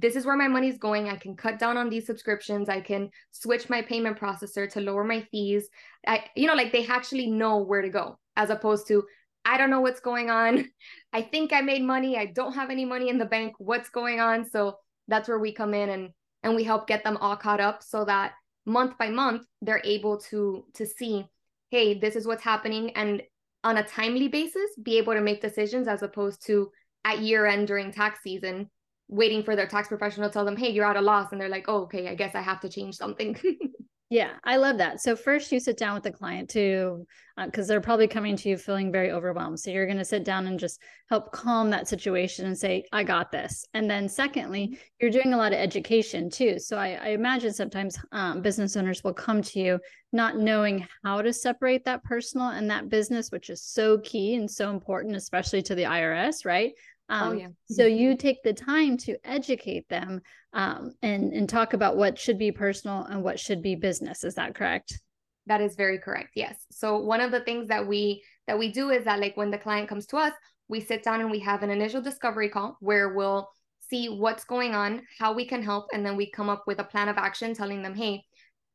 this 0.00 0.16
is 0.16 0.26
where 0.26 0.36
my 0.36 0.48
money's 0.48 0.78
going. 0.78 1.08
I 1.08 1.16
can 1.16 1.36
cut 1.36 1.58
down 1.58 1.76
on 1.76 1.88
these 1.88 2.06
subscriptions. 2.06 2.68
I 2.68 2.80
can 2.80 3.10
switch 3.30 3.70
my 3.70 3.82
payment 3.82 4.18
processor 4.18 4.70
to 4.72 4.80
lower 4.80 5.04
my 5.04 5.22
fees. 5.30 5.68
I 6.06 6.24
you 6.36 6.46
know 6.46 6.54
like 6.54 6.72
they 6.72 6.86
actually 6.86 7.30
know 7.30 7.58
where 7.58 7.82
to 7.82 7.88
go 7.88 8.18
as 8.36 8.50
opposed 8.50 8.86
to 8.86 9.02
i 9.44 9.56
don't 9.58 9.70
know 9.70 9.80
what's 9.80 10.00
going 10.00 10.30
on. 10.30 10.68
I 11.12 11.22
think 11.22 11.52
i 11.52 11.60
made 11.60 11.82
money. 11.82 12.18
I 12.18 12.26
don't 12.26 12.54
have 12.54 12.70
any 12.70 12.84
money 12.84 13.08
in 13.08 13.18
the 13.18 13.24
bank. 13.24 13.54
What's 13.58 13.88
going 13.88 14.20
on? 14.20 14.44
So 14.44 14.78
that's 15.08 15.28
where 15.28 15.38
we 15.38 15.52
come 15.52 15.74
in 15.74 15.88
and 15.90 16.10
and 16.42 16.54
we 16.54 16.64
help 16.64 16.86
get 16.86 17.02
them 17.04 17.16
all 17.16 17.36
caught 17.36 17.60
up 17.60 17.82
so 17.82 18.04
that 18.04 18.32
month 18.66 18.98
by 18.98 19.08
month 19.08 19.46
they're 19.62 19.82
able 19.84 20.18
to 20.30 20.64
to 20.74 20.86
see 20.86 21.26
hey, 21.70 21.98
this 21.98 22.16
is 22.16 22.26
what's 22.26 22.42
happening, 22.42 22.90
and 22.96 23.22
on 23.64 23.78
a 23.78 23.82
timely 23.82 24.28
basis, 24.28 24.70
be 24.82 24.98
able 24.98 25.14
to 25.14 25.20
make 25.20 25.40
decisions 25.40 25.88
as 25.88 26.02
opposed 26.02 26.44
to 26.46 26.70
at 27.04 27.20
year 27.20 27.46
end 27.46 27.66
during 27.66 27.92
tax 27.92 28.20
season, 28.22 28.70
waiting 29.08 29.42
for 29.42 29.56
their 29.56 29.66
tax 29.66 29.88
professional 29.88 30.28
to 30.28 30.32
tell 30.32 30.44
them, 30.44 30.56
hey, 30.56 30.70
you're 30.70 30.84
at 30.84 30.96
a 30.96 31.00
loss. 31.00 31.32
And 31.32 31.40
they're 31.40 31.48
like, 31.48 31.66
oh, 31.68 31.82
okay, 31.82 32.08
I 32.08 32.14
guess 32.14 32.34
I 32.34 32.42
have 32.42 32.60
to 32.60 32.68
change 32.68 32.96
something. 32.96 33.38
Yeah, 34.10 34.30
I 34.42 34.56
love 34.56 34.78
that. 34.78 35.02
So 35.02 35.14
first 35.14 35.52
you 35.52 35.60
sit 35.60 35.76
down 35.76 35.92
with 35.92 36.02
the 36.02 36.10
client 36.10 36.48
to 36.50 37.06
because 37.36 37.68
uh, 37.68 37.68
they're 37.68 37.80
probably 37.82 38.08
coming 38.08 38.36
to 38.36 38.48
you 38.48 38.56
feeling 38.56 38.90
very 38.90 39.10
overwhelmed. 39.10 39.60
So 39.60 39.70
you're 39.70 39.84
going 39.84 39.98
to 39.98 40.04
sit 40.04 40.24
down 40.24 40.46
and 40.46 40.58
just 40.58 40.80
help 41.10 41.30
calm 41.30 41.68
that 41.70 41.88
situation 41.88 42.46
and 42.46 42.56
say, 42.56 42.84
"I 42.90 43.04
got 43.04 43.30
this." 43.30 43.66
And 43.74 43.88
then 43.88 44.08
secondly, 44.08 44.68
mm-hmm. 44.68 44.76
you're 44.98 45.10
doing 45.10 45.34
a 45.34 45.36
lot 45.36 45.52
of 45.52 45.58
education 45.58 46.30
too. 46.30 46.58
So 46.58 46.78
I, 46.78 46.92
I 46.92 47.08
imagine 47.08 47.52
sometimes 47.52 47.98
um, 48.10 48.40
business 48.40 48.76
owners 48.76 49.04
will 49.04 49.12
come 49.12 49.42
to 49.42 49.60
you 49.60 49.78
not 50.10 50.38
knowing 50.38 50.88
how 51.04 51.20
to 51.20 51.30
separate 51.30 51.84
that 51.84 52.02
personal 52.02 52.48
and 52.48 52.70
that 52.70 52.88
business, 52.88 53.30
which 53.30 53.50
is 53.50 53.62
so 53.62 53.98
key 53.98 54.36
and 54.36 54.50
so 54.50 54.70
important, 54.70 55.16
especially 55.16 55.60
to 55.62 55.74
the 55.74 55.82
IRS, 55.82 56.46
right? 56.46 56.72
Oh, 57.08 57.14
um, 57.14 57.28
oh, 57.28 57.32
yeah. 57.32 57.48
so 57.70 57.86
you 57.86 58.16
take 58.16 58.42
the 58.42 58.52
time 58.52 58.96
to 58.98 59.16
educate 59.24 59.88
them 59.88 60.20
um, 60.52 60.92
and 61.02 61.32
and 61.32 61.48
talk 61.48 61.72
about 61.72 61.96
what 61.96 62.18
should 62.18 62.38
be 62.38 62.52
personal 62.52 63.04
and 63.04 63.22
what 63.22 63.40
should 63.40 63.62
be 63.62 63.74
business. 63.74 64.24
Is 64.24 64.34
that 64.34 64.54
correct? 64.54 65.00
That 65.46 65.60
is 65.60 65.76
very 65.76 65.98
correct. 65.98 66.32
Yes. 66.34 66.56
So 66.70 66.98
one 66.98 67.20
of 67.20 67.30
the 67.30 67.40
things 67.40 67.68
that 67.68 67.86
we 67.86 68.22
that 68.46 68.58
we 68.58 68.70
do 68.70 68.90
is 68.90 69.04
that 69.04 69.20
like 69.20 69.36
when 69.36 69.50
the 69.50 69.58
client 69.58 69.88
comes 69.88 70.06
to 70.06 70.18
us, 70.18 70.32
we 70.68 70.80
sit 70.80 71.02
down 71.02 71.20
and 71.20 71.30
we 71.30 71.38
have 71.40 71.62
an 71.62 71.70
initial 71.70 72.02
discovery 72.02 72.48
call 72.48 72.76
where 72.80 73.14
we'll 73.14 73.48
see 73.88 74.08
what's 74.08 74.44
going 74.44 74.74
on, 74.74 75.02
how 75.18 75.32
we 75.32 75.46
can 75.46 75.62
help, 75.62 75.86
and 75.94 76.04
then 76.04 76.16
we 76.16 76.30
come 76.30 76.50
up 76.50 76.64
with 76.66 76.78
a 76.78 76.84
plan 76.84 77.08
of 77.08 77.16
action 77.16 77.54
telling 77.54 77.82
them, 77.82 77.94
hey, 77.94 78.22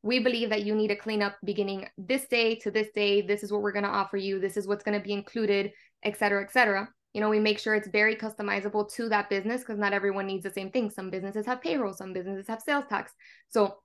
we 0.02 0.18
believe 0.18 0.50
that 0.50 0.64
you 0.64 0.74
need 0.74 0.90
a 0.90 0.96
cleanup 0.96 1.36
beginning 1.44 1.86
this 1.96 2.26
day 2.26 2.56
to 2.56 2.70
this 2.72 2.88
day. 2.96 3.22
This 3.22 3.44
is 3.44 3.52
what 3.52 3.62
we're 3.62 3.72
going 3.72 3.84
to 3.84 3.88
offer 3.88 4.16
you. 4.16 4.40
This 4.40 4.56
is 4.56 4.66
what's 4.66 4.82
going 4.82 4.98
to 4.98 5.04
be 5.04 5.12
included, 5.12 5.70
et 6.02 6.18
cetera, 6.18 6.42
et 6.42 6.50
cetera 6.50 6.88
you 7.14 7.20
know 7.20 7.30
we 7.30 7.40
make 7.40 7.58
sure 7.58 7.74
it's 7.74 7.88
very 7.88 8.16
customizable 8.16 8.92
to 8.94 9.08
that 9.08 9.30
business 9.30 9.62
because 9.62 9.78
not 9.78 9.94
everyone 9.94 10.26
needs 10.26 10.42
the 10.42 10.50
same 10.50 10.70
thing. 10.70 10.90
Some 10.90 11.10
businesses 11.10 11.46
have 11.46 11.62
payroll 11.62 11.94
some 11.94 12.12
businesses 12.12 12.48
have 12.48 12.60
sales 12.60 12.84
tax. 12.88 13.12
So 13.48 13.76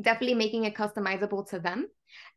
definitely 0.00 0.34
making 0.34 0.64
it 0.64 0.74
customizable 0.74 1.48
to 1.50 1.60
them. 1.60 1.86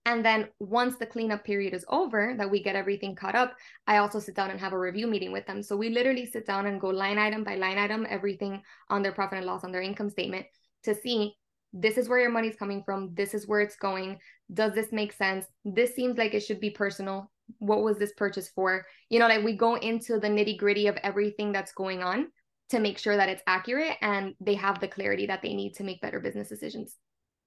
And 0.06 0.24
then 0.24 0.48
once 0.60 0.98
the 0.98 1.06
cleanup 1.06 1.44
period 1.44 1.74
is 1.74 1.86
over 1.90 2.36
that 2.38 2.50
we 2.50 2.62
get 2.62 2.76
everything 2.76 3.16
caught 3.16 3.36
up 3.36 3.56
i 3.88 3.98
also 3.98 4.20
sit 4.20 4.36
down 4.36 4.52
and 4.52 4.60
have 4.60 4.74
a 4.74 4.80
review 4.80 5.08
meeting 5.08 5.32
with 5.32 5.46
them. 5.48 5.64
So 5.64 5.76
we 5.76 5.90
literally 5.90 6.26
sit 6.26 6.46
down 6.46 6.68
and 6.68 6.80
go 6.80 6.90
line 6.90 7.18
item 7.18 7.44
by 7.44 7.56
line 7.56 7.78
item 7.78 8.06
everything 8.10 8.62
on 8.90 9.02
their 9.02 9.12
profit 9.12 9.40
and 9.40 9.48
loss 9.48 9.64
on 9.64 9.72
their 9.72 9.82
income 9.82 10.10
statement 10.10 10.46
to 10.84 10.94
see 10.94 11.36
this 11.74 11.98
is 11.98 12.08
where 12.08 12.20
your 12.20 12.32
money's 12.32 12.56
coming 12.56 12.84
from. 12.86 13.14
This 13.16 13.34
is 13.34 13.48
where 13.48 13.60
it's 13.60 13.75
going. 13.75 14.20
Does 14.54 14.74
this 14.74 14.94
make 14.94 15.12
sense? 15.12 15.46
This 15.66 15.94
seems 15.94 16.18
like 16.18 16.34
it 16.34 16.40
should 16.40 16.62
be 16.62 16.70
personal 16.70 17.30
what 17.60 17.84
was 17.84 17.98
this 17.98 18.14
purchase 18.14 18.50
for 18.50 18.86
you 19.10 19.20
know 19.20 19.28
like 19.28 19.44
we 19.44 19.56
go 19.56 19.75
into 19.75 20.20
the 20.20 20.28
nitty 20.28 20.58
gritty 20.58 20.88
of 20.88 20.98
everything 20.98 21.52
that's 21.52 21.74
going 21.74 22.02
on 22.04 22.28
to 22.70 22.80
make 22.80 22.98
sure 22.98 23.16
that 23.16 23.30
it's 23.30 23.44
accurate 23.46 23.96
and 24.02 24.34
they 24.40 24.56
have 24.56 24.80
the 24.80 24.88
clarity 24.88 25.28
that 25.28 25.42
they 25.42 25.54
need 25.54 25.74
to 25.74 25.84
make 25.84 26.02
better 26.02 26.20
business 26.20 26.50
decisions 26.50 26.98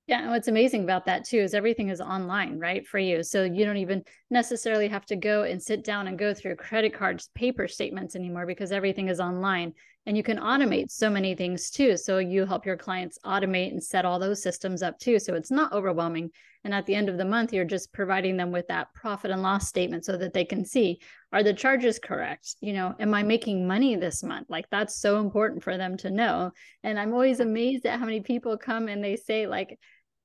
yeah, 0.08 0.30
what's 0.30 0.48
amazing 0.48 0.84
about 0.84 1.04
that 1.04 1.26
too 1.26 1.36
is 1.36 1.52
everything 1.52 1.90
is 1.90 2.00
online, 2.00 2.58
right, 2.58 2.86
for 2.86 2.98
you. 2.98 3.22
So 3.22 3.44
you 3.44 3.66
don't 3.66 3.76
even 3.76 4.02
necessarily 4.30 4.88
have 4.88 5.04
to 5.06 5.16
go 5.16 5.42
and 5.42 5.62
sit 5.62 5.84
down 5.84 6.08
and 6.08 6.18
go 6.18 6.32
through 6.32 6.56
credit 6.56 6.94
cards, 6.94 7.28
paper 7.34 7.68
statements 7.68 8.16
anymore 8.16 8.46
because 8.46 8.72
everything 8.72 9.08
is 9.08 9.20
online. 9.20 9.74
And 10.08 10.16
you 10.16 10.22
can 10.22 10.38
automate 10.38 10.84
mm-hmm. 10.84 11.04
so 11.04 11.10
many 11.10 11.34
things 11.34 11.70
too. 11.70 11.98
So 11.98 12.16
you 12.16 12.46
help 12.46 12.64
your 12.64 12.78
clients 12.78 13.18
automate 13.26 13.72
and 13.72 13.84
set 13.84 14.06
all 14.06 14.18
those 14.18 14.42
systems 14.42 14.82
up 14.82 14.98
too. 14.98 15.18
So 15.18 15.34
it's 15.34 15.50
not 15.50 15.74
overwhelming. 15.74 16.30
And 16.64 16.72
at 16.72 16.86
the 16.86 16.94
end 16.94 17.10
of 17.10 17.18
the 17.18 17.26
month, 17.26 17.52
you're 17.52 17.66
just 17.66 17.92
providing 17.92 18.38
them 18.38 18.50
with 18.50 18.66
that 18.68 18.94
profit 18.94 19.30
and 19.30 19.42
loss 19.42 19.68
statement 19.68 20.06
so 20.06 20.16
that 20.16 20.32
they 20.32 20.46
can 20.46 20.64
see 20.64 20.98
are 21.30 21.42
the 21.42 21.52
charges 21.52 21.98
correct? 21.98 22.56
You 22.62 22.72
know, 22.72 22.94
am 22.98 23.12
I 23.12 23.22
making 23.22 23.68
money 23.68 23.96
this 23.96 24.22
month? 24.22 24.46
Like 24.48 24.64
that's 24.70 24.98
so 24.98 25.20
important 25.20 25.62
for 25.62 25.76
them 25.76 25.98
to 25.98 26.10
know. 26.10 26.52
And 26.82 26.98
I'm 26.98 27.12
always 27.12 27.40
amazed 27.40 27.84
at 27.84 28.00
how 28.00 28.06
many 28.06 28.22
people 28.22 28.56
come 28.56 28.88
and 28.88 29.04
they 29.04 29.16
say, 29.16 29.46
like, 29.46 29.78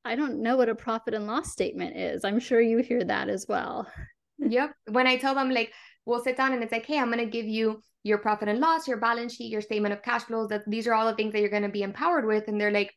I 0.05 0.15
don't 0.15 0.41
know 0.41 0.55
what 0.55 0.69
a 0.69 0.75
profit 0.75 1.13
and 1.13 1.27
loss 1.27 1.51
statement 1.51 1.97
is. 1.97 2.23
I'm 2.23 2.39
sure 2.39 2.61
you 2.61 2.77
hear 2.77 3.03
that 3.03 3.27
as 3.27 3.47
well. 3.49 3.91
yep. 4.37 4.73
When 4.89 5.07
I 5.07 5.17
tell 5.17 5.35
them, 5.35 5.49
like, 5.49 5.73
we'll 6.05 6.23
sit 6.23 6.37
down 6.37 6.53
and 6.53 6.63
it's 6.63 6.71
like, 6.71 6.85
hey, 6.85 6.99
I'm 6.99 7.11
going 7.11 7.19
to 7.19 7.25
give 7.25 7.45
you 7.45 7.81
your 8.03 8.17
profit 8.17 8.49
and 8.49 8.59
loss, 8.59 8.87
your 8.87 8.97
balance 8.97 9.35
sheet, 9.35 9.51
your 9.51 9.61
statement 9.61 9.93
of 9.93 10.01
cash 10.01 10.23
flows. 10.23 10.49
That 10.49 10.63
these 10.67 10.87
are 10.87 10.93
all 10.93 11.07
the 11.07 11.15
things 11.15 11.33
that 11.33 11.39
you're 11.39 11.49
going 11.49 11.63
to 11.63 11.69
be 11.69 11.83
empowered 11.83 12.25
with. 12.25 12.47
And 12.47 12.59
they're 12.59 12.71
like, 12.71 12.93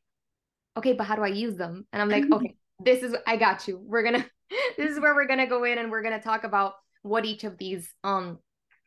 okay, 0.76 0.92
but 0.92 1.04
how 1.04 1.16
do 1.16 1.22
I 1.22 1.28
use 1.28 1.56
them? 1.56 1.86
And 1.92 2.02
I'm 2.02 2.08
like, 2.08 2.24
okay, 2.32 2.56
this 2.80 3.02
is, 3.02 3.14
I 3.26 3.36
got 3.36 3.66
you. 3.68 3.80
We're 3.82 4.02
going 4.02 4.14
to, 4.22 4.26
this 4.76 4.90
is 4.90 5.00
where 5.00 5.14
we're 5.14 5.26
going 5.26 5.40
to 5.40 5.46
go 5.46 5.64
in 5.64 5.78
and 5.78 5.90
we're 5.90 6.02
going 6.02 6.18
to 6.18 6.24
talk 6.24 6.44
about 6.44 6.74
what 7.02 7.24
each 7.24 7.44
of 7.44 7.56
these, 7.58 7.88
um, 8.04 8.38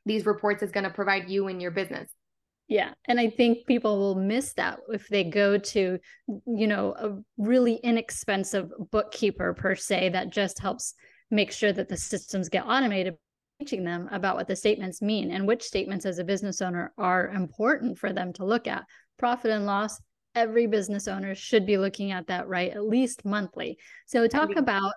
these 0.06 0.26
reports 0.26 0.64
is 0.64 0.72
going 0.72 0.84
to 0.84 0.90
provide 0.90 1.30
you 1.30 1.48
in 1.48 1.60
your 1.60 1.72
business. 1.72 2.10
Yeah. 2.68 2.94
And 3.08 3.20
I 3.20 3.32
think 3.32 3.66
people 3.66 3.98
will 3.98 4.16
miss 4.16 4.54
that 4.54 4.80
if 4.90 5.08
they 5.08 5.24
go 5.24 5.58
to, 5.58 5.98
you 6.28 6.68
know, 6.68 6.94
a 6.94 7.18
really 7.40 7.76
inexpensive 7.76 8.70
bookkeeper 8.92 9.56
per 9.56 9.76
se 9.76 10.10
that 10.10 10.30
just 10.30 10.60
helps 10.60 10.94
make 11.32 11.52
sure 11.52 11.74
that 11.74 11.90
the 11.90 11.98
systems 11.98 12.48
get 12.48 12.66
automated, 12.68 13.16
teaching 13.60 13.84
them 13.84 14.08
about 14.12 14.38
what 14.38 14.48
the 14.48 14.56
statements 14.56 15.02
mean 15.02 15.32
and 15.32 15.46
which 15.46 15.64
statements 15.64 16.06
as 16.06 16.18
a 16.18 16.24
business 16.24 16.62
owner 16.62 16.94
are 16.98 17.28
important 17.30 17.98
for 17.98 18.14
them 18.14 18.32
to 18.34 18.46
look 18.46 18.68
at. 18.68 18.86
Profit 19.18 19.52
and 19.52 19.66
loss, 19.66 20.00
every 20.34 20.66
business 20.66 21.10
owner 21.10 21.36
should 21.36 21.66
be 21.66 21.78
looking 21.78 22.12
at 22.12 22.28
that, 22.28 22.48
right? 22.48 22.72
At 22.72 22.86
least 22.86 23.26
monthly. 23.26 23.78
So 24.06 24.28
talk 24.28 24.56
about 24.56 24.94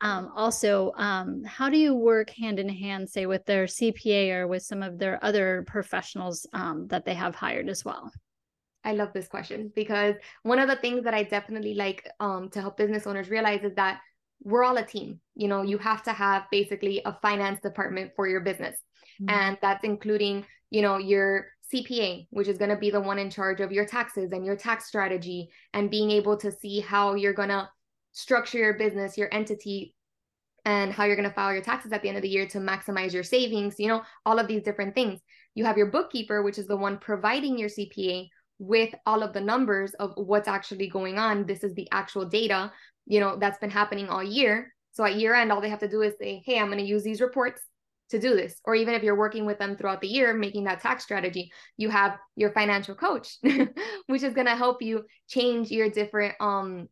um, 0.00 0.30
also 0.36 0.92
um, 0.96 1.42
how 1.44 1.68
do 1.68 1.76
you 1.76 1.94
work 1.94 2.30
hand 2.30 2.60
in 2.60 2.68
hand, 2.68 3.10
say, 3.10 3.26
with 3.26 3.44
their 3.46 3.64
CPA 3.64 4.32
or 4.32 4.46
with 4.46 4.62
some 4.62 4.82
of 4.82 4.98
their 4.98 5.22
other 5.24 5.64
professionals 5.66 6.46
um, 6.52 6.86
that 6.88 7.04
they 7.04 7.14
have 7.14 7.34
hired 7.34 7.68
as 7.68 7.84
well? 7.84 8.12
I 8.84 8.92
love 8.92 9.12
this 9.12 9.26
question 9.26 9.72
because 9.74 10.14
one 10.42 10.58
of 10.60 10.68
the 10.68 10.76
things 10.76 11.04
that 11.04 11.14
I 11.14 11.24
definitely 11.24 11.74
like 11.74 12.08
um, 12.20 12.48
to 12.50 12.60
help 12.60 12.76
business 12.76 13.06
owners 13.06 13.30
realize 13.30 13.64
is 13.64 13.74
that 13.74 14.00
we're 14.44 14.64
all 14.64 14.76
a 14.76 14.84
team. 14.84 15.20
You 15.34 15.48
know, 15.48 15.62
you 15.62 15.78
have 15.78 16.02
to 16.04 16.12
have 16.12 16.44
basically 16.50 17.02
a 17.04 17.16
finance 17.20 17.60
department 17.60 18.12
for 18.14 18.28
your 18.28 18.40
business. 18.40 18.76
Mm-hmm. 19.20 19.30
And 19.30 19.58
that's 19.60 19.84
including, 19.84 20.44
you 20.70 20.82
know, 20.82 20.98
your 20.98 21.46
CPA, 21.72 22.26
which 22.30 22.48
is 22.48 22.58
going 22.58 22.70
to 22.70 22.76
be 22.76 22.90
the 22.90 23.00
one 23.00 23.18
in 23.18 23.30
charge 23.30 23.60
of 23.60 23.72
your 23.72 23.86
taxes 23.86 24.32
and 24.32 24.44
your 24.44 24.56
tax 24.56 24.86
strategy 24.86 25.48
and 25.72 25.90
being 25.90 26.10
able 26.10 26.36
to 26.36 26.52
see 26.52 26.80
how 26.80 27.14
you're 27.14 27.32
going 27.32 27.48
to 27.48 27.68
structure 28.12 28.58
your 28.58 28.74
business, 28.74 29.18
your 29.18 29.28
entity, 29.32 29.94
and 30.64 30.92
how 30.92 31.04
you're 31.04 31.16
going 31.16 31.28
to 31.28 31.34
file 31.34 31.52
your 31.52 31.62
taxes 31.62 31.92
at 31.92 32.02
the 32.02 32.08
end 32.08 32.16
of 32.16 32.22
the 32.22 32.28
year 32.28 32.46
to 32.46 32.58
maximize 32.58 33.12
your 33.12 33.22
savings, 33.22 33.76
you 33.78 33.88
know, 33.88 34.02
all 34.24 34.38
of 34.38 34.46
these 34.46 34.62
different 34.62 34.94
things. 34.94 35.20
You 35.54 35.64
have 35.64 35.76
your 35.76 35.90
bookkeeper, 35.90 36.42
which 36.42 36.58
is 36.58 36.66
the 36.66 36.76
one 36.76 36.98
providing 36.98 37.58
your 37.58 37.68
CPA 37.68 38.28
with 38.66 38.94
all 39.06 39.22
of 39.22 39.32
the 39.32 39.40
numbers 39.40 39.94
of 39.94 40.12
what's 40.16 40.48
actually 40.48 40.88
going 40.88 41.18
on. 41.18 41.46
This 41.46 41.64
is 41.64 41.74
the 41.74 41.88
actual 41.92 42.24
data, 42.24 42.72
you 43.06 43.20
know, 43.20 43.36
that's 43.36 43.58
been 43.58 43.70
happening 43.70 44.08
all 44.08 44.22
year. 44.22 44.72
So 44.92 45.04
at 45.04 45.16
year 45.16 45.34
end, 45.34 45.50
all 45.52 45.60
they 45.60 45.70
have 45.70 45.80
to 45.80 45.88
do 45.88 46.02
is 46.02 46.14
say, 46.20 46.42
hey, 46.46 46.58
I'm 46.58 46.66
going 46.66 46.78
to 46.78 46.84
use 46.84 47.02
these 47.02 47.20
reports 47.20 47.60
to 48.10 48.18
do 48.18 48.34
this. 48.34 48.60
Or 48.64 48.74
even 48.74 48.94
if 48.94 49.02
you're 49.02 49.18
working 49.18 49.44
with 49.44 49.58
them 49.58 49.76
throughout 49.76 50.00
the 50.00 50.08
year, 50.08 50.34
making 50.34 50.64
that 50.64 50.80
tax 50.80 51.02
strategy, 51.02 51.50
you 51.76 51.90
have 51.90 52.16
your 52.36 52.52
financial 52.52 52.94
coach, 52.94 53.36
which 54.06 54.22
is 54.22 54.34
going 54.34 54.46
to 54.46 54.56
help 54.56 54.82
you 54.82 55.04
change 55.28 55.70
your 55.70 55.90
different, 55.90 56.34
um, 56.40 56.88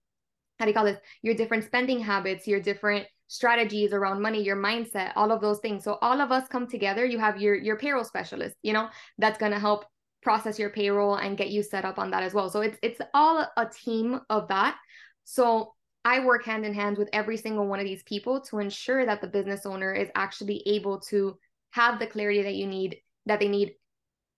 how 0.59 0.65
do 0.65 0.71
you 0.71 0.75
call 0.75 0.85
this? 0.85 0.99
Your 1.23 1.35
different 1.35 1.65
spending 1.65 2.01
habits, 2.01 2.47
your 2.47 2.61
different 2.61 3.07
strategies 3.29 3.93
around 3.93 4.21
money, 4.21 4.43
your 4.43 4.57
mindset, 4.57 5.13
all 5.17 5.33
of 5.33 5.41
those 5.41 5.59
things. 5.61 5.85
So 5.85 5.99
all 6.03 6.21
of 6.21 6.31
us 6.31 6.47
come 6.49 6.67
together. 6.67 7.05
You 7.05 7.19
have 7.19 7.41
your 7.41 7.55
your 7.55 7.79
payroll 7.79 8.05
specialist, 8.05 8.55
you 8.63 8.73
know, 8.73 8.89
that's 9.19 9.39
going 9.39 9.53
to 9.53 9.59
help 9.59 9.87
process 10.23 10.59
your 10.59 10.71
payroll 10.71 11.17
and 11.17 11.37
get 11.37 11.51
you 11.51 11.63
set 11.63 11.85
up 11.85 11.99
on 11.99 12.11
that 12.11 12.23
as 12.23 12.33
well. 12.33 12.49
So 12.49 12.61
it's 12.61 12.79
it's 12.83 13.01
all 13.13 13.47
a 13.57 13.67
team 13.67 14.21
of 14.31 14.49
that. 14.49 14.77
So 15.25 15.75
I 16.05 16.25
work 16.25 16.45
hand 16.45 16.65
in 16.65 16.75
hand 16.75 16.99
with 16.99 17.09
every 17.13 17.37
single 17.37 17.67
one 17.67 17.79
of 17.79 17.85
these 17.85 18.03
people 18.03 18.41
to 18.43 18.59
ensure 18.59 19.07
that 19.07 19.21
the 19.21 19.29
business 19.29 19.67
owner 19.67 19.93
is 19.93 20.09
actually 20.15 20.63
able 20.67 21.01
to 21.11 21.39
have 21.71 21.99
the 21.99 22.07
clarity 22.07 22.43
that 22.43 22.55
you 22.55 22.67
need 22.67 22.97
that 23.27 23.41
they 23.41 23.49
need 23.49 23.75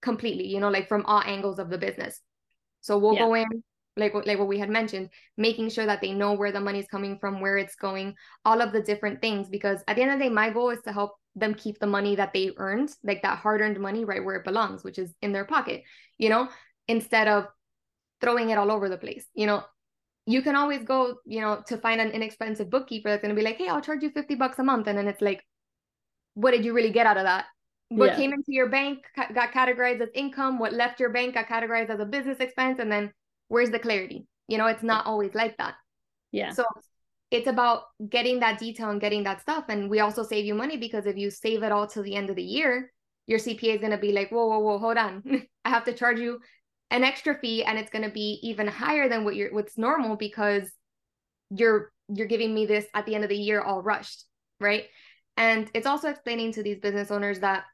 completely, 0.02 0.46
you 0.46 0.60
know, 0.60 0.68
like 0.68 0.88
from 0.88 1.04
all 1.06 1.22
angles 1.24 1.58
of 1.58 1.70
the 1.70 1.78
business. 1.78 2.20
So 2.80 2.98
we'll 2.98 3.14
yeah. 3.14 3.20
go 3.20 3.34
in 3.34 3.64
like 3.96 4.12
like 4.14 4.38
what 4.38 4.48
we 4.48 4.58
had 4.58 4.70
mentioned, 4.70 5.08
making 5.36 5.70
sure 5.70 5.86
that 5.86 6.00
they 6.00 6.12
know 6.12 6.32
where 6.32 6.52
the 6.52 6.60
money's 6.60 6.88
coming 6.88 7.18
from, 7.18 7.40
where 7.40 7.56
it's 7.56 7.76
going, 7.76 8.14
all 8.44 8.60
of 8.60 8.72
the 8.72 8.82
different 8.82 9.20
things 9.20 9.48
because 9.48 9.82
at 9.88 9.96
the 9.96 10.02
end 10.02 10.12
of 10.12 10.18
the 10.18 10.24
day 10.24 10.30
my 10.30 10.50
goal 10.50 10.70
is 10.70 10.82
to 10.82 10.92
help 10.92 11.12
them 11.36 11.54
keep 11.54 11.78
the 11.78 11.86
money 11.86 12.16
that 12.16 12.32
they 12.32 12.52
earned, 12.56 12.90
like 13.02 13.22
that 13.22 13.38
hard-earned 13.38 13.80
money 13.80 14.04
right 14.04 14.24
where 14.24 14.36
it 14.36 14.44
belongs, 14.44 14.84
which 14.84 14.98
is 14.98 15.12
in 15.20 15.32
their 15.32 15.44
pocket, 15.44 15.82
you 16.18 16.28
know, 16.28 16.48
instead 16.88 17.28
of 17.28 17.46
throwing 18.20 18.50
it 18.50 18.58
all 18.58 18.70
over 18.70 18.88
the 18.88 18.96
place. 18.96 19.26
You 19.34 19.46
know, 19.46 19.64
you 20.26 20.42
can 20.42 20.56
always 20.56 20.82
go, 20.84 21.16
you 21.26 21.40
know, 21.40 21.62
to 21.66 21.76
find 21.76 22.00
an 22.00 22.10
inexpensive 22.10 22.70
bookkeeper 22.70 23.10
that's 23.10 23.22
going 23.22 23.34
to 23.34 23.38
be 23.38 23.44
like, 23.44 23.58
hey, 23.58 23.68
I'll 23.68 23.80
charge 23.80 24.02
you 24.02 24.10
50 24.10 24.36
bucks 24.36 24.58
a 24.58 24.62
month. 24.62 24.86
And 24.86 24.96
then 24.96 25.08
it's 25.08 25.20
like, 25.20 25.44
what 26.34 26.52
did 26.52 26.64
you 26.64 26.72
really 26.72 26.90
get 26.90 27.06
out 27.06 27.16
of 27.16 27.24
that? 27.24 27.46
What 27.88 28.10
yeah. 28.10 28.16
came 28.16 28.32
into 28.32 28.52
your 28.52 28.68
bank 28.68 29.04
got 29.34 29.52
categorized 29.52 30.00
as 30.00 30.08
income, 30.14 30.58
what 30.58 30.72
left 30.72 30.98
your 30.98 31.10
bank 31.10 31.34
got 31.34 31.46
categorized 31.46 31.90
as 31.90 32.00
a 32.00 32.06
business 32.06 32.38
expense. 32.40 32.78
And 32.80 32.90
then 32.90 33.12
where's 33.48 33.70
the 33.70 33.78
clarity? 33.78 34.26
You 34.48 34.58
know, 34.58 34.66
it's 34.66 34.82
not 34.82 35.06
always 35.06 35.34
like 35.34 35.56
that. 35.58 35.74
Yeah. 36.32 36.50
So 36.50 36.64
it's 37.34 37.48
about 37.48 37.86
getting 38.08 38.38
that 38.40 38.60
detail 38.60 38.90
and 38.90 39.00
getting 39.00 39.24
that 39.24 39.40
stuff. 39.40 39.64
And 39.68 39.90
we 39.90 39.98
also 39.98 40.22
save 40.22 40.44
you 40.44 40.54
money 40.54 40.76
because 40.76 41.04
if 41.04 41.16
you 41.16 41.30
save 41.30 41.64
it 41.64 41.72
all 41.72 41.88
till 41.88 42.04
the 42.04 42.14
end 42.14 42.30
of 42.30 42.36
the 42.36 42.44
year, 42.44 42.92
your 43.26 43.40
CPA 43.40 43.74
is 43.74 43.80
going 43.80 43.90
to 43.90 43.98
be 43.98 44.12
like, 44.12 44.30
whoa, 44.30 44.46
whoa, 44.46 44.60
whoa, 44.60 44.78
hold 44.78 44.96
on. 44.96 45.24
I 45.64 45.68
have 45.68 45.82
to 45.86 45.94
charge 45.94 46.20
you 46.20 46.38
an 46.92 47.02
extra 47.02 47.36
fee 47.36 47.64
and 47.64 47.76
it's 47.76 47.90
going 47.90 48.04
to 48.04 48.10
be 48.10 48.38
even 48.44 48.68
higher 48.68 49.08
than 49.08 49.24
what 49.24 49.34
you're 49.34 49.52
what's 49.52 49.76
normal 49.76 50.14
because 50.14 50.70
you're 51.50 51.90
you're 52.08 52.28
giving 52.28 52.54
me 52.54 52.66
this 52.66 52.86
at 52.94 53.04
the 53.04 53.16
end 53.16 53.24
of 53.24 53.30
the 53.30 53.36
year 53.36 53.60
all 53.60 53.82
rushed 53.82 54.26
right 54.60 54.84
and 55.36 55.68
it's 55.74 55.86
also 55.86 56.10
explaining 56.10 56.52
to 56.52 56.62
these 56.62 56.78
business 56.78 57.10
owners 57.10 57.40
that 57.40 57.64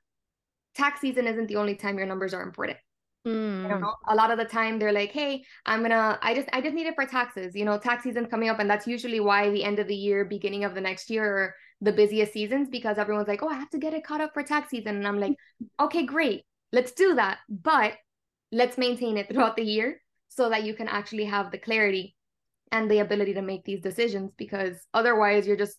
tax 0.74 1.00
season 1.00 1.26
isn't 1.26 1.48
the 1.48 1.56
only 1.56 1.74
time 1.74 1.98
your 1.98 2.06
numbers 2.06 2.32
are 2.32 2.42
important 2.42 2.78
mm. 3.26 3.62
you 3.62 3.68
know, 3.68 3.94
a 4.08 4.14
lot 4.14 4.30
of 4.30 4.38
the 4.38 4.44
time 4.44 4.78
they're 4.78 4.92
like 4.92 5.12
hey 5.12 5.42
i'm 5.66 5.82
gonna 5.82 6.18
i 6.22 6.34
just 6.34 6.48
i 6.52 6.60
just 6.60 6.74
need 6.74 6.86
it 6.86 6.94
for 6.94 7.06
taxes 7.06 7.54
you 7.54 7.64
know 7.64 7.78
tax 7.78 8.04
season's 8.04 8.28
coming 8.28 8.48
up 8.48 8.58
and 8.58 8.70
that's 8.70 8.86
usually 8.86 9.20
why 9.20 9.50
the 9.50 9.64
end 9.64 9.78
of 9.78 9.86
the 9.86 9.94
year 9.94 10.24
beginning 10.24 10.64
of 10.64 10.74
the 10.74 10.80
next 10.80 11.10
year 11.10 11.24
are 11.24 11.54
the 11.80 11.92
busiest 11.92 12.32
seasons 12.32 12.68
because 12.70 12.98
everyone's 12.98 13.28
like 13.28 13.42
oh 13.42 13.48
i 13.48 13.54
have 13.54 13.70
to 13.70 13.78
get 13.78 13.94
it 13.94 14.04
caught 14.04 14.20
up 14.20 14.32
for 14.32 14.42
tax 14.42 14.70
season 14.70 14.96
and 14.96 15.06
i'm 15.06 15.20
like 15.20 15.34
okay 15.80 16.04
great 16.04 16.44
let's 16.72 16.92
do 16.92 17.14
that 17.14 17.38
but 17.48 17.94
let's 18.52 18.78
maintain 18.78 19.16
it 19.16 19.28
throughout 19.28 19.56
the 19.56 19.62
year 19.62 20.00
so 20.28 20.48
that 20.48 20.64
you 20.64 20.74
can 20.74 20.88
actually 20.88 21.24
have 21.24 21.50
the 21.50 21.58
clarity 21.58 22.14
and 22.72 22.90
the 22.90 23.00
ability 23.00 23.34
to 23.34 23.42
make 23.42 23.64
these 23.64 23.80
decisions 23.80 24.30
because 24.36 24.76
otherwise 24.94 25.46
you're 25.46 25.56
just 25.56 25.76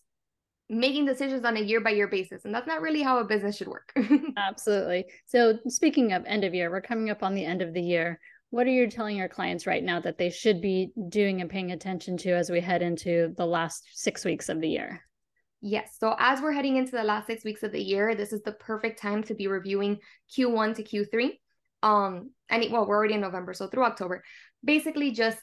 making 0.72 1.04
decisions 1.04 1.44
on 1.44 1.56
a 1.56 1.60
year 1.60 1.80
by 1.80 1.90
year 1.90 2.08
basis 2.08 2.44
and 2.44 2.54
that's 2.54 2.66
not 2.66 2.80
really 2.80 3.02
how 3.02 3.18
a 3.18 3.24
business 3.24 3.56
should 3.56 3.68
work. 3.68 3.92
Absolutely. 4.36 5.04
So 5.26 5.58
speaking 5.68 6.12
of 6.12 6.24
end 6.26 6.44
of 6.44 6.54
year 6.54 6.70
we're 6.70 6.80
coming 6.80 7.10
up 7.10 7.22
on 7.22 7.34
the 7.34 7.44
end 7.44 7.62
of 7.62 7.74
the 7.74 7.82
year. 7.82 8.18
What 8.50 8.66
are 8.66 8.70
you 8.70 8.90
telling 8.90 9.16
your 9.16 9.28
clients 9.28 9.66
right 9.66 9.82
now 9.82 10.00
that 10.00 10.18
they 10.18 10.30
should 10.30 10.60
be 10.60 10.92
doing 11.08 11.40
and 11.40 11.48
paying 11.48 11.72
attention 11.72 12.16
to 12.18 12.32
as 12.32 12.50
we 12.50 12.60
head 12.60 12.82
into 12.82 13.34
the 13.36 13.46
last 13.46 13.84
six 13.92 14.24
weeks 14.24 14.48
of 14.48 14.60
the 14.60 14.68
year? 14.68 15.02
Yes. 15.60 15.96
So 15.98 16.14
as 16.18 16.40
we're 16.40 16.52
heading 16.52 16.76
into 16.76 16.92
the 16.92 17.04
last 17.04 17.26
six 17.26 17.44
weeks 17.44 17.62
of 17.62 17.72
the 17.72 17.82
year, 17.82 18.14
this 18.14 18.32
is 18.32 18.42
the 18.42 18.52
perfect 18.52 19.00
time 19.00 19.22
to 19.24 19.34
be 19.34 19.46
reviewing 19.46 19.98
Q1 20.36 20.74
to 20.76 20.82
Q3 20.82 21.32
um 21.84 22.30
any 22.48 22.68
well 22.68 22.86
we're 22.86 22.94
already 22.96 23.14
in 23.14 23.20
november 23.20 23.52
so 23.52 23.66
through 23.66 23.84
october. 23.84 24.22
Basically 24.64 25.10
just 25.10 25.38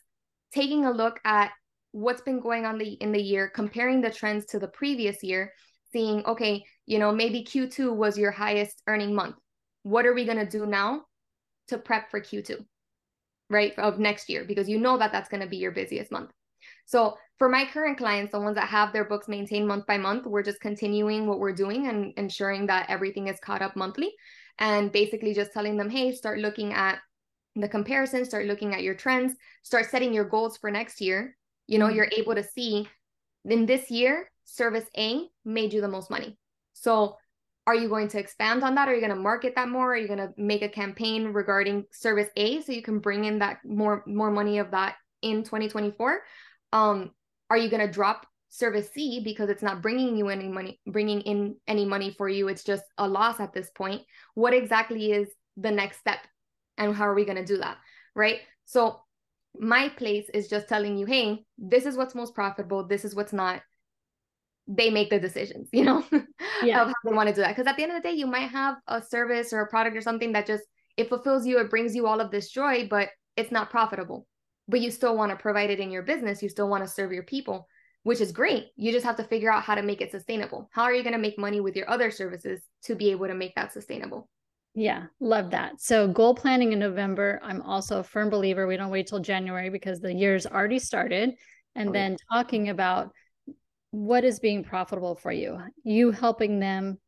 taking 0.54 0.86
a 0.86 0.92
look 0.92 1.20
at 1.26 1.52
what's 1.92 2.22
been 2.22 2.40
going 2.40 2.66
on 2.66 2.78
the 2.78 2.94
in 2.94 3.12
the 3.12 3.22
year 3.22 3.50
comparing 3.54 4.02
the 4.02 4.10
trends 4.10 4.46
to 4.46 4.60
the 4.60 4.68
previous 4.68 5.24
year 5.24 5.52
seeing 5.92 6.24
okay 6.26 6.64
you 6.86 7.00
know 7.00 7.12
maybe 7.12 7.44
q2 7.44 7.96
was 7.96 8.18
your 8.18 8.32
highest 8.32 8.82
earning 8.88 9.14
month. 9.14 9.36
What 9.84 10.06
are 10.06 10.14
we 10.14 10.26
going 10.26 10.38
to 10.38 10.46
do 10.46 10.66
now 10.66 11.04
to 11.70 11.78
prep 11.78 12.12
for 12.12 12.22
q2 12.22 12.58
right 13.50 13.74
of 13.78 14.00
next 14.00 14.30
year? 14.30 14.46
Because 14.46 14.70
you 14.70 14.80
know 14.80 14.98
that 14.98 15.12
that's 15.12 15.30
going 15.30 15.42
to 15.42 15.50
be 15.50 15.58
your 15.58 15.72
busiest 15.72 16.12
month. 16.12 16.32
So 16.86 17.18
for 17.38 17.50
my 17.50 17.66
current 17.66 17.98
clients 17.98 18.32
the 18.32 18.40
ones 18.40 18.56
that 18.56 18.68
have 18.68 18.94
their 18.94 19.06
books 19.06 19.28
maintained 19.28 19.68
month 19.68 19.86
by 19.86 19.98
month 19.98 20.26
we're 20.26 20.44
just 20.44 20.60
continuing 20.60 21.26
what 21.26 21.40
we're 21.40 21.54
doing 21.54 21.88
and 21.88 22.14
ensuring 22.18 22.68
that 22.68 22.90
everything 22.90 23.28
is 23.28 23.40
caught 23.40 23.62
up 23.62 23.76
monthly 23.76 24.12
and 24.60 24.92
basically 24.92 25.34
just 25.34 25.54
telling 25.54 25.78
them, 25.78 25.90
hey, 25.90 26.12
start 26.12 26.40
looking 26.40 26.74
at 26.74 27.00
the 27.56 27.68
comparison, 27.68 28.26
start 28.26 28.46
looking 28.46 28.74
at 28.74 28.84
your 28.84 28.94
trends, 28.94 29.34
start 29.64 29.90
setting 29.90 30.14
your 30.14 30.26
goals 30.26 30.58
for 30.58 30.70
next 30.70 31.02
year. 31.02 31.36
You 31.70 31.80
know, 31.80 31.86
mm-hmm. 31.86 31.96
you're 31.96 32.10
able 32.18 32.36
to 32.36 32.44
see 32.44 32.88
in 33.46 33.66
this 33.66 33.90
year, 33.90 34.30
service 34.44 34.86
A 34.98 35.28
made 35.46 35.74
you 35.74 35.82
the 35.82 35.88
most 35.88 36.10
money. 36.10 36.38
So 36.74 37.18
are 37.68 37.76
you 37.76 37.88
going 37.88 38.08
to 38.10 38.20
expand 38.20 38.64
on 38.64 38.76
that? 38.76 38.88
Are 38.88 38.96
you 38.96 39.02
going 39.02 39.16
to 39.16 39.22
market 39.22 39.54
that 39.56 39.70
more? 39.70 39.94
Are 39.94 39.98
you 39.98 40.08
going 40.08 40.20
to 40.20 40.34
make 40.38 40.64
a 40.64 40.70
campaign 40.70 41.28
regarding 41.28 41.86
service 41.92 42.30
A 42.36 42.62
so 42.62 42.72
you 42.72 42.82
can 42.82 43.00
bring 43.00 43.26
in 43.26 43.40
that 43.40 43.60
more 43.64 44.04
more 44.08 44.32
money 44.32 44.58
of 44.58 44.72
that 44.72 44.96
in 45.22 45.44
2024? 45.44 46.22
Um, 46.74 47.12
are 47.50 47.58
you 47.58 47.70
going 47.70 47.86
to 47.86 47.92
drop 47.92 48.26
service 48.50 48.90
C 48.94 49.22
because 49.24 49.50
it's 49.50 49.62
not 49.62 49.82
bringing 49.82 50.18
you 50.18 50.30
any 50.30 50.48
money, 50.48 50.80
bringing 50.88 51.22
in 51.22 51.56
any 51.68 51.86
money 51.86 52.16
for 52.18 52.28
you. 52.28 52.48
It's 52.48 52.64
just 52.64 52.84
a 52.98 53.08
loss 53.08 53.40
at 53.40 53.54
this 53.54 53.70
point. 53.70 54.02
What 54.34 54.54
exactly 54.54 55.12
is 55.12 55.28
the 55.56 55.72
next 55.72 56.00
step? 56.00 56.20
And 56.78 56.96
how 56.96 57.08
are 57.08 57.14
we 57.14 57.26
going 57.26 57.38
to 57.38 57.46
do 57.46 57.58
that? 57.58 57.78
Right. 58.16 58.40
So, 58.66 59.00
my 59.60 59.90
place 59.90 60.30
is 60.34 60.48
just 60.48 60.68
telling 60.68 60.98
you, 60.98 61.06
hey, 61.06 61.44
this 61.58 61.86
is 61.86 61.98
what's 61.98 62.16
most 62.16 62.34
profitable. 62.34 62.88
This 62.88 63.06
is 63.06 63.16
what's 63.16 63.34
not. 63.34 63.62
They 64.68 64.90
make 64.90 65.10
the 65.10 65.20
decisions, 65.20 65.70
you 65.74 65.84
know, 65.84 66.04
yeah. 66.64 66.82
of 66.82 66.88
how 66.88 66.94
they 67.04 67.16
want 67.16 67.30
to 67.30 67.36
do 67.36 67.42
that. 67.42 67.56
Because 67.56 67.68
at 67.68 67.76
the 67.76 67.84
end 67.84 67.92
of 67.92 68.02
the 68.02 68.08
day, 68.08 68.16
you 68.16 68.28
might 68.28 68.50
have 68.50 68.76
a 68.88 69.02
service 69.02 69.52
or 69.52 69.62
a 69.62 69.68
product 69.68 69.98
or 69.98 70.02
something 70.02 70.34
that 70.34 70.46
just 70.46 70.64
it 70.98 71.10
fulfills 71.10 71.46
you, 71.46 71.60
it 71.60 71.70
brings 71.70 71.96
you 71.96 72.08
all 72.08 72.20
of 72.20 72.32
this 72.32 72.50
joy, 72.50 72.88
but 72.90 73.10
it's 73.36 73.52
not 73.52 73.70
profitable. 73.70 74.28
But 74.68 74.82
you 74.82 74.92
still 74.92 75.16
want 75.16 75.32
to 75.32 75.36
provide 75.36 75.70
it 75.70 75.80
in 75.80 75.92
your 75.92 76.04
business. 76.04 76.44
You 76.44 76.50
still 76.50 76.70
want 76.70 76.84
to 76.84 76.90
serve 76.90 77.12
your 77.12 77.24
people 77.24 77.68
which 78.04 78.22
is 78.22 78.32
great. 78.32 78.68
You 78.76 78.92
just 78.92 79.06
have 79.06 79.18
to 79.18 79.24
figure 79.24 79.52
out 79.52 79.64
how 79.64 79.76
to 79.76 79.82
make 79.82 80.02
it 80.02 80.12
sustainable. 80.12 80.70
How 80.72 80.84
are 80.84 80.94
you 80.94 81.04
going 81.04 81.14
to 81.14 81.20
make 81.20 81.38
money 81.38 81.60
with 81.60 81.76
your 81.76 81.90
other 81.90 82.12
services 82.12 82.62
to 82.84 82.96
be 82.96 83.12
able 83.12 83.28
to 83.28 83.36
make 83.36 83.56
that 83.56 83.74
sustainable? 83.74 84.30
Yeah, 84.76 85.06
love 85.20 85.52
that. 85.52 85.82
So, 85.82 86.08
goal 86.08 86.36
planning 86.36 86.74
in 86.74 86.80
November, 86.80 87.40
I'm 87.44 87.62
also 87.64 88.00
a 88.00 88.04
firm 88.04 88.30
believer 88.30 88.68
we 88.68 88.78
don't 88.78 88.92
wait 88.92 89.08
till 89.08 89.20
January 89.20 89.70
because 89.70 90.00
the 90.00 90.14
year's 90.14 90.46
already 90.46 90.80
started. 90.80 91.32
And 91.76 91.90
oh, 91.90 91.94
then 91.94 92.18
talking 92.32 92.70
about 92.70 93.12
what 93.92 94.24
is 94.24 94.40
being 94.40 94.64
profitable 94.64 95.16
for 95.16 95.32
you, 95.32 95.60
you 95.84 96.12
helping 96.12 96.60
them 96.60 97.00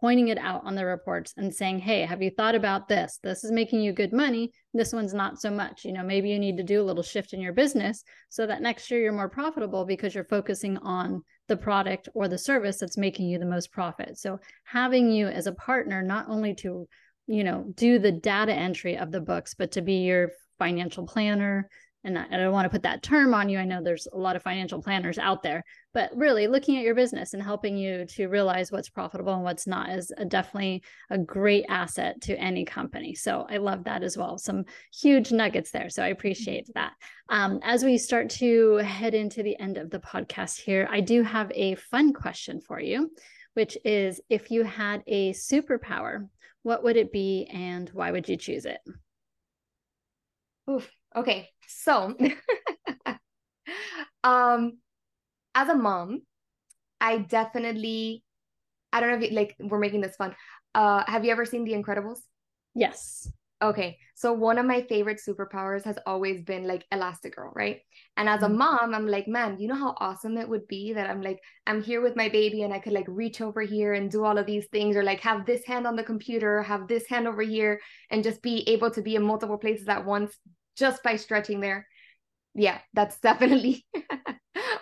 pointing 0.00 0.28
it 0.28 0.38
out 0.38 0.62
on 0.64 0.76
the 0.76 0.84
reports 0.84 1.34
and 1.36 1.52
saying, 1.52 1.80
Hey, 1.80 2.02
have 2.02 2.22
you 2.22 2.30
thought 2.30 2.54
about 2.54 2.88
this? 2.88 3.18
This 3.22 3.42
is 3.42 3.50
making 3.50 3.80
you 3.80 3.92
good 3.92 4.12
money. 4.12 4.52
This 4.72 4.92
one's 4.92 5.14
not 5.14 5.40
so 5.40 5.50
much. 5.50 5.84
You 5.84 5.92
know, 5.92 6.04
maybe 6.04 6.30
you 6.30 6.38
need 6.38 6.56
to 6.58 6.62
do 6.62 6.80
a 6.80 6.84
little 6.84 7.02
shift 7.02 7.32
in 7.32 7.40
your 7.40 7.52
business 7.52 8.04
so 8.28 8.46
that 8.46 8.62
next 8.62 8.90
year 8.90 9.00
you're 9.00 9.12
more 9.12 9.28
profitable 9.28 9.84
because 9.84 10.14
you're 10.14 10.24
focusing 10.24 10.78
on 10.78 11.22
the 11.48 11.56
product 11.56 12.08
or 12.14 12.28
the 12.28 12.38
service 12.38 12.78
that's 12.78 12.96
making 12.96 13.28
you 13.28 13.38
the 13.38 13.46
most 13.46 13.72
profit. 13.72 14.18
So 14.18 14.38
having 14.64 15.10
you 15.10 15.26
as 15.26 15.46
a 15.46 15.52
partner, 15.52 16.02
not 16.02 16.28
only 16.28 16.54
to, 16.56 16.86
you 17.28 17.44
know, 17.44 17.64
do 17.74 17.98
the 17.98 18.10
data 18.10 18.52
entry 18.52 18.96
of 18.96 19.12
the 19.12 19.20
books, 19.20 19.54
but 19.54 19.72
to 19.72 19.82
be 19.82 19.98
your 19.98 20.32
financial 20.58 21.06
planner, 21.06 21.68
and 22.04 22.18
I, 22.18 22.36
don't 22.36 22.52
want 22.52 22.64
to 22.64 22.70
put 22.70 22.84
that 22.84 23.02
term 23.02 23.34
on 23.34 23.48
you. 23.48 23.58
I 23.58 23.64
know 23.64 23.82
there's 23.82 24.06
a 24.12 24.16
lot 24.16 24.36
of 24.36 24.42
financial 24.42 24.80
planners 24.80 25.18
out 25.18 25.42
there, 25.42 25.64
but 25.92 26.10
really 26.14 26.46
looking 26.46 26.78
at 26.78 26.84
your 26.84 26.94
business 26.94 27.34
and 27.34 27.42
helping 27.42 27.76
you 27.76 28.06
to 28.06 28.28
realize 28.28 28.70
what's 28.70 28.88
profitable 28.88 29.34
and 29.34 29.42
what's 29.42 29.66
not 29.66 29.90
is 29.90 30.12
a, 30.16 30.24
definitely 30.24 30.82
a 31.10 31.18
great 31.18 31.66
asset 31.68 32.20
to 32.22 32.38
any 32.38 32.64
company. 32.64 33.14
So 33.14 33.46
I 33.50 33.56
love 33.56 33.84
that 33.84 34.02
as 34.02 34.16
well. 34.16 34.38
Some 34.38 34.64
huge 34.94 35.32
nuggets 35.32 35.72
there. 35.72 35.90
So 35.90 36.02
I 36.02 36.08
appreciate 36.08 36.68
that. 36.74 36.92
Um, 37.28 37.58
as 37.62 37.84
we 37.84 37.98
start 37.98 38.30
to 38.30 38.76
head 38.76 39.14
into 39.14 39.42
the 39.42 39.58
end 39.58 39.76
of 39.76 39.90
the 39.90 40.00
podcast 40.00 40.60
here, 40.60 40.88
I 40.90 41.00
do 41.00 41.24
have 41.24 41.50
a 41.54 41.74
fun 41.74 42.12
question 42.12 42.60
for 42.60 42.80
you, 42.80 43.10
which 43.54 43.76
is 43.84 44.20
if 44.30 44.52
you 44.52 44.62
had 44.62 45.02
a 45.08 45.32
superpower, 45.32 46.28
what 46.68 46.84
would 46.84 46.98
it 46.98 47.10
be 47.10 47.48
and 47.50 47.88
why 47.94 48.10
would 48.10 48.28
you 48.28 48.36
choose 48.36 48.66
it? 48.66 48.78
Oof. 50.70 50.86
Okay. 51.16 51.48
So, 51.66 52.14
um, 54.22 54.76
as 55.54 55.68
a 55.70 55.74
mom, 55.74 56.20
I 57.00 57.18
definitely, 57.18 58.22
I 58.92 59.00
don't 59.00 59.08
know 59.08 59.16
if 59.16 59.30
you, 59.30 59.34
like 59.34 59.56
we're 59.58 59.78
making 59.78 60.02
this 60.02 60.16
fun. 60.16 60.36
Uh, 60.74 61.04
have 61.06 61.24
you 61.24 61.32
ever 61.32 61.46
seen 61.46 61.64
The 61.64 61.72
Incredibles? 61.72 62.18
Yes. 62.74 63.32
Okay, 63.60 63.98
so 64.14 64.32
one 64.32 64.56
of 64.56 64.66
my 64.66 64.82
favorite 64.82 65.20
superpowers 65.26 65.84
has 65.84 65.98
always 66.06 66.42
been 66.42 66.64
like 66.64 66.84
Elastigirl, 66.92 67.52
right? 67.56 67.80
And 68.16 68.28
as 68.28 68.42
a 68.42 68.46
mm-hmm. 68.46 68.58
mom, 68.58 68.94
I'm 68.94 69.08
like, 69.08 69.26
man, 69.26 69.58
you 69.58 69.66
know 69.66 69.74
how 69.74 69.96
awesome 69.98 70.36
it 70.36 70.48
would 70.48 70.68
be 70.68 70.92
that 70.92 71.10
I'm 71.10 71.20
like, 71.22 71.40
I'm 71.66 71.82
here 71.82 72.00
with 72.00 72.14
my 72.14 72.28
baby 72.28 72.62
and 72.62 72.72
I 72.72 72.78
could 72.78 72.92
like 72.92 73.06
reach 73.08 73.40
over 73.40 73.60
here 73.62 73.94
and 73.94 74.10
do 74.10 74.24
all 74.24 74.38
of 74.38 74.46
these 74.46 74.66
things, 74.70 74.94
or 74.94 75.02
like 75.02 75.20
have 75.20 75.44
this 75.44 75.64
hand 75.66 75.88
on 75.88 75.96
the 75.96 76.04
computer, 76.04 76.62
have 76.62 76.86
this 76.86 77.08
hand 77.08 77.26
over 77.26 77.42
here, 77.42 77.80
and 78.10 78.22
just 78.22 78.42
be 78.42 78.68
able 78.68 78.92
to 78.92 79.02
be 79.02 79.16
in 79.16 79.24
multiple 79.24 79.58
places 79.58 79.88
at 79.88 80.04
once 80.04 80.36
just 80.76 81.02
by 81.02 81.16
stretching 81.16 81.58
there. 81.58 81.88
Yeah, 82.54 82.78
that's 82.94 83.18
definitely 83.20 83.84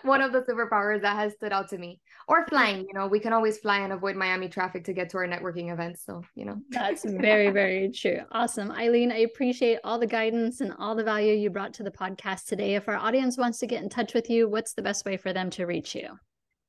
one 0.06 0.22
of 0.22 0.32
the 0.32 0.40
superpowers 0.40 1.02
that 1.02 1.16
has 1.16 1.34
stood 1.34 1.52
out 1.52 1.68
to 1.70 1.78
me. 1.78 2.00
Or 2.28 2.46
flying, 2.46 2.80
you 2.80 2.94
know, 2.94 3.06
we 3.06 3.20
can 3.20 3.32
always 3.32 3.58
fly 3.58 3.78
and 3.80 3.92
avoid 3.92 4.16
Miami 4.16 4.48
traffic 4.48 4.84
to 4.84 4.92
get 4.92 5.10
to 5.10 5.18
our 5.18 5.26
networking 5.26 5.72
events. 5.72 6.04
So, 6.04 6.22
you 6.34 6.44
know. 6.44 6.60
That's 6.70 7.04
very, 7.04 7.50
very 7.50 7.90
true. 7.90 8.20
Awesome. 8.32 8.70
Aileen, 8.72 9.12
I 9.12 9.18
appreciate 9.18 9.78
all 9.84 9.98
the 9.98 10.06
guidance 10.06 10.60
and 10.60 10.72
all 10.78 10.94
the 10.94 11.04
value 11.04 11.34
you 11.34 11.50
brought 11.50 11.74
to 11.74 11.82
the 11.82 11.90
podcast 11.90 12.46
today. 12.46 12.74
If 12.74 12.88
our 12.88 12.96
audience 12.96 13.36
wants 13.36 13.58
to 13.60 13.66
get 13.66 13.82
in 13.82 13.88
touch 13.88 14.14
with 14.14 14.30
you, 14.30 14.48
what's 14.48 14.72
the 14.74 14.82
best 14.82 15.04
way 15.04 15.16
for 15.16 15.32
them 15.32 15.50
to 15.50 15.66
reach 15.66 15.94
you? 15.94 16.08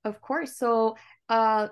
Of 0.04 0.22
course. 0.22 0.58
So, 0.58 0.96
uh, 1.30 1.68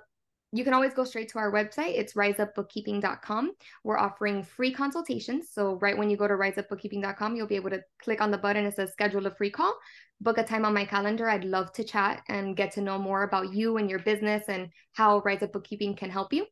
you 0.52 0.64
can 0.64 0.74
always 0.74 0.94
go 0.94 1.04
straight 1.04 1.30
to 1.30 1.40
our 1.40 1.52
website. 1.52 1.98
It's 1.98 2.14
riseupbookkeeping.com. 2.14 3.52
We're 3.84 3.98
offering 3.98 4.44
free 4.44 4.72
consultations. 4.72 5.50
So, 5.52 5.76
right 5.82 5.98
when 5.98 6.10
you 6.10 6.18
go 6.18 6.28
to 6.28 6.36
riseupbookkeeping.com, 6.36 7.36
you'll 7.36 7.48
be 7.48 7.56
able 7.56 7.72
to 7.72 7.82
click 8.02 8.22
on 8.22 8.32
the 8.32 8.38
button. 8.38 8.66
It 8.66 8.76
says 8.76 8.92
schedule 8.92 9.26
a 9.26 9.32
free 9.32 9.50
call, 9.50 9.74
book 10.22 10.38
a 10.38 10.44
time 10.44 10.66
on 10.66 10.74
my 10.74 10.86
calendar. 10.86 11.30
I'd 11.30 11.44
love 11.44 11.74
to 11.74 11.84
chat 11.84 12.22
and 12.30 12.56
get 12.56 12.72
to 12.74 12.82
know 12.82 12.98
more 12.98 13.24
about 13.24 13.54
you 13.54 13.78
and 13.78 13.90
your 13.90 14.00
business 14.00 14.46
and 14.48 14.70
how 14.94 15.20
Rise 15.26 15.44
Up 15.44 15.52
Bookkeeping 15.52 15.96
can 15.96 16.10
help 16.10 16.32
you. 16.32 16.46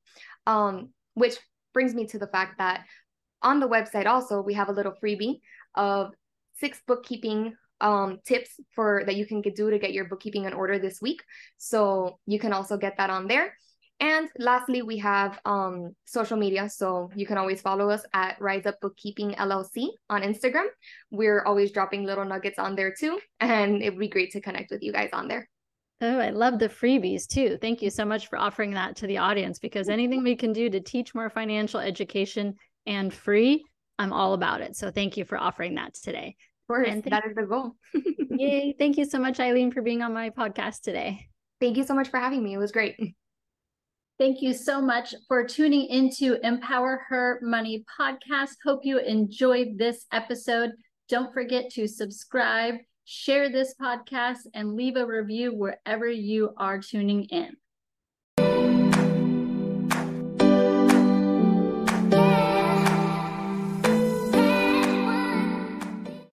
Um, 0.48 0.90
which 1.14 1.38
brings 1.74 1.94
me 1.94 2.06
to 2.08 2.20
the 2.20 2.28
fact 2.28 2.58
that 2.58 2.86
on 3.42 3.60
the 3.60 3.68
website, 3.68 4.06
also, 4.06 4.42
we 4.42 4.54
have 4.54 4.70
a 4.70 4.74
little 4.74 4.94
freebie 5.04 5.40
of 5.76 6.14
six 6.60 6.82
bookkeeping 6.88 7.56
um, 7.82 8.20
tips 8.26 8.52
for 8.74 9.04
that 9.06 9.16
you 9.16 9.26
can 9.26 9.42
do 9.42 9.70
to 9.70 9.80
get 9.80 9.94
your 9.94 10.06
bookkeeping 10.06 10.46
in 10.46 10.54
order 10.54 10.80
this 10.80 11.02
week. 11.02 11.22
So 11.58 12.20
you 12.26 12.40
can 12.40 12.54
also 12.54 12.78
get 12.78 12.98
that 12.98 13.10
on 13.10 13.28
there. 13.28 13.54
And 14.00 14.30
lastly, 14.38 14.82
we 14.82 14.98
have 14.98 15.40
um, 15.46 15.96
social 16.06 16.38
media. 16.38 16.70
So 16.70 17.10
you 17.16 17.26
can 17.26 17.38
always 17.38 17.62
follow 17.62 17.90
us 17.90 18.04
at 18.14 18.40
Rise 18.42 18.66
Up 18.66 18.80
Bookkeeping 18.82 19.34
LLC 19.34 19.90
on 20.10 20.24
Instagram. 20.24 20.68
We're 21.12 21.44
always 21.46 21.72
dropping 21.72 22.04
little 22.04 22.26
nuggets 22.26 22.60
on 22.60 22.76
there 22.76 22.94
too. 22.94 23.20
And 23.40 23.82
it 23.82 23.92
would 23.92 24.00
be 24.00 24.10
great 24.10 24.32
to 24.32 24.42
connect 24.42 24.72
with 24.72 24.84
you 24.84 24.92
guys 24.92 25.10
on 25.14 25.28
there. 25.28 25.50
Oh, 26.02 26.20
I 26.20 26.32
love 26.32 26.60
the 26.60 26.68
freebies 26.68 27.28
too. 27.28 27.58
Thank 27.62 27.82
you 27.82 27.90
so 27.90 28.04
much 28.04 28.28
for 28.28 28.38
offering 28.38 28.72
that 28.72 28.98
to 28.98 29.08
the 29.08 29.20
audience 29.20 29.58
because 29.58 29.88
anything 29.88 30.22
we 30.22 30.36
can 30.36 30.52
do 30.52 30.70
to 30.70 30.82
teach 30.82 31.16
more 31.16 31.30
financial 31.30 31.80
education 31.80 32.56
and 32.86 33.14
free, 33.14 33.64
I'm 33.98 34.12
all 34.12 34.34
about 34.34 34.60
it. 34.60 34.76
So 34.76 34.92
thank 34.92 35.16
you 35.16 35.24
for 35.24 35.38
offering 35.38 35.76
that 35.76 35.94
today. 35.94 36.36
Of 36.64 36.68
course, 36.68 36.90
and 36.90 37.04
that 37.06 37.26
is 37.26 37.36
the 37.36 37.44
goal. 37.44 37.76
yay. 38.30 38.76
Thank 38.78 38.98
you 38.98 39.06
so 39.06 39.20
much, 39.20 39.40
Aileen, 39.40 39.72
for 39.72 39.82
being 39.82 40.02
on 40.02 40.14
my 40.14 40.30
podcast 40.30 40.82
today. 40.82 41.28
Thank 41.62 41.78
you 41.78 41.86
so 41.86 41.94
much 41.94 42.10
for 42.10 42.20
having 42.20 42.44
me. 42.44 42.54
It 42.54 42.58
was 42.58 42.72
great. 42.72 42.98
Thank 44.20 44.42
you 44.44 44.54
so 44.54 44.80
much 44.80 45.16
for 45.28 45.44
tuning 45.44 45.88
into 45.88 46.38
Empower 46.46 47.04
Her 47.10 47.40
Money 47.42 47.84
podcast. 48.00 48.52
Hope 48.64 48.82
you 48.84 49.00
enjoyed 49.00 49.78
this 49.78 50.06
episode. 50.12 50.72
Don't 51.10 51.34
forget 51.34 51.72
to 51.72 51.88
subscribe, 51.88 52.76
share 53.06 53.52
this 53.52 53.74
podcast, 53.82 54.42
and 54.54 54.76
leave 54.76 54.98
a 54.98 55.06
review 55.06 55.56
wherever 55.56 56.08
you 56.08 56.52
are 56.58 56.78
tuning 56.78 57.24
in. 57.26 57.56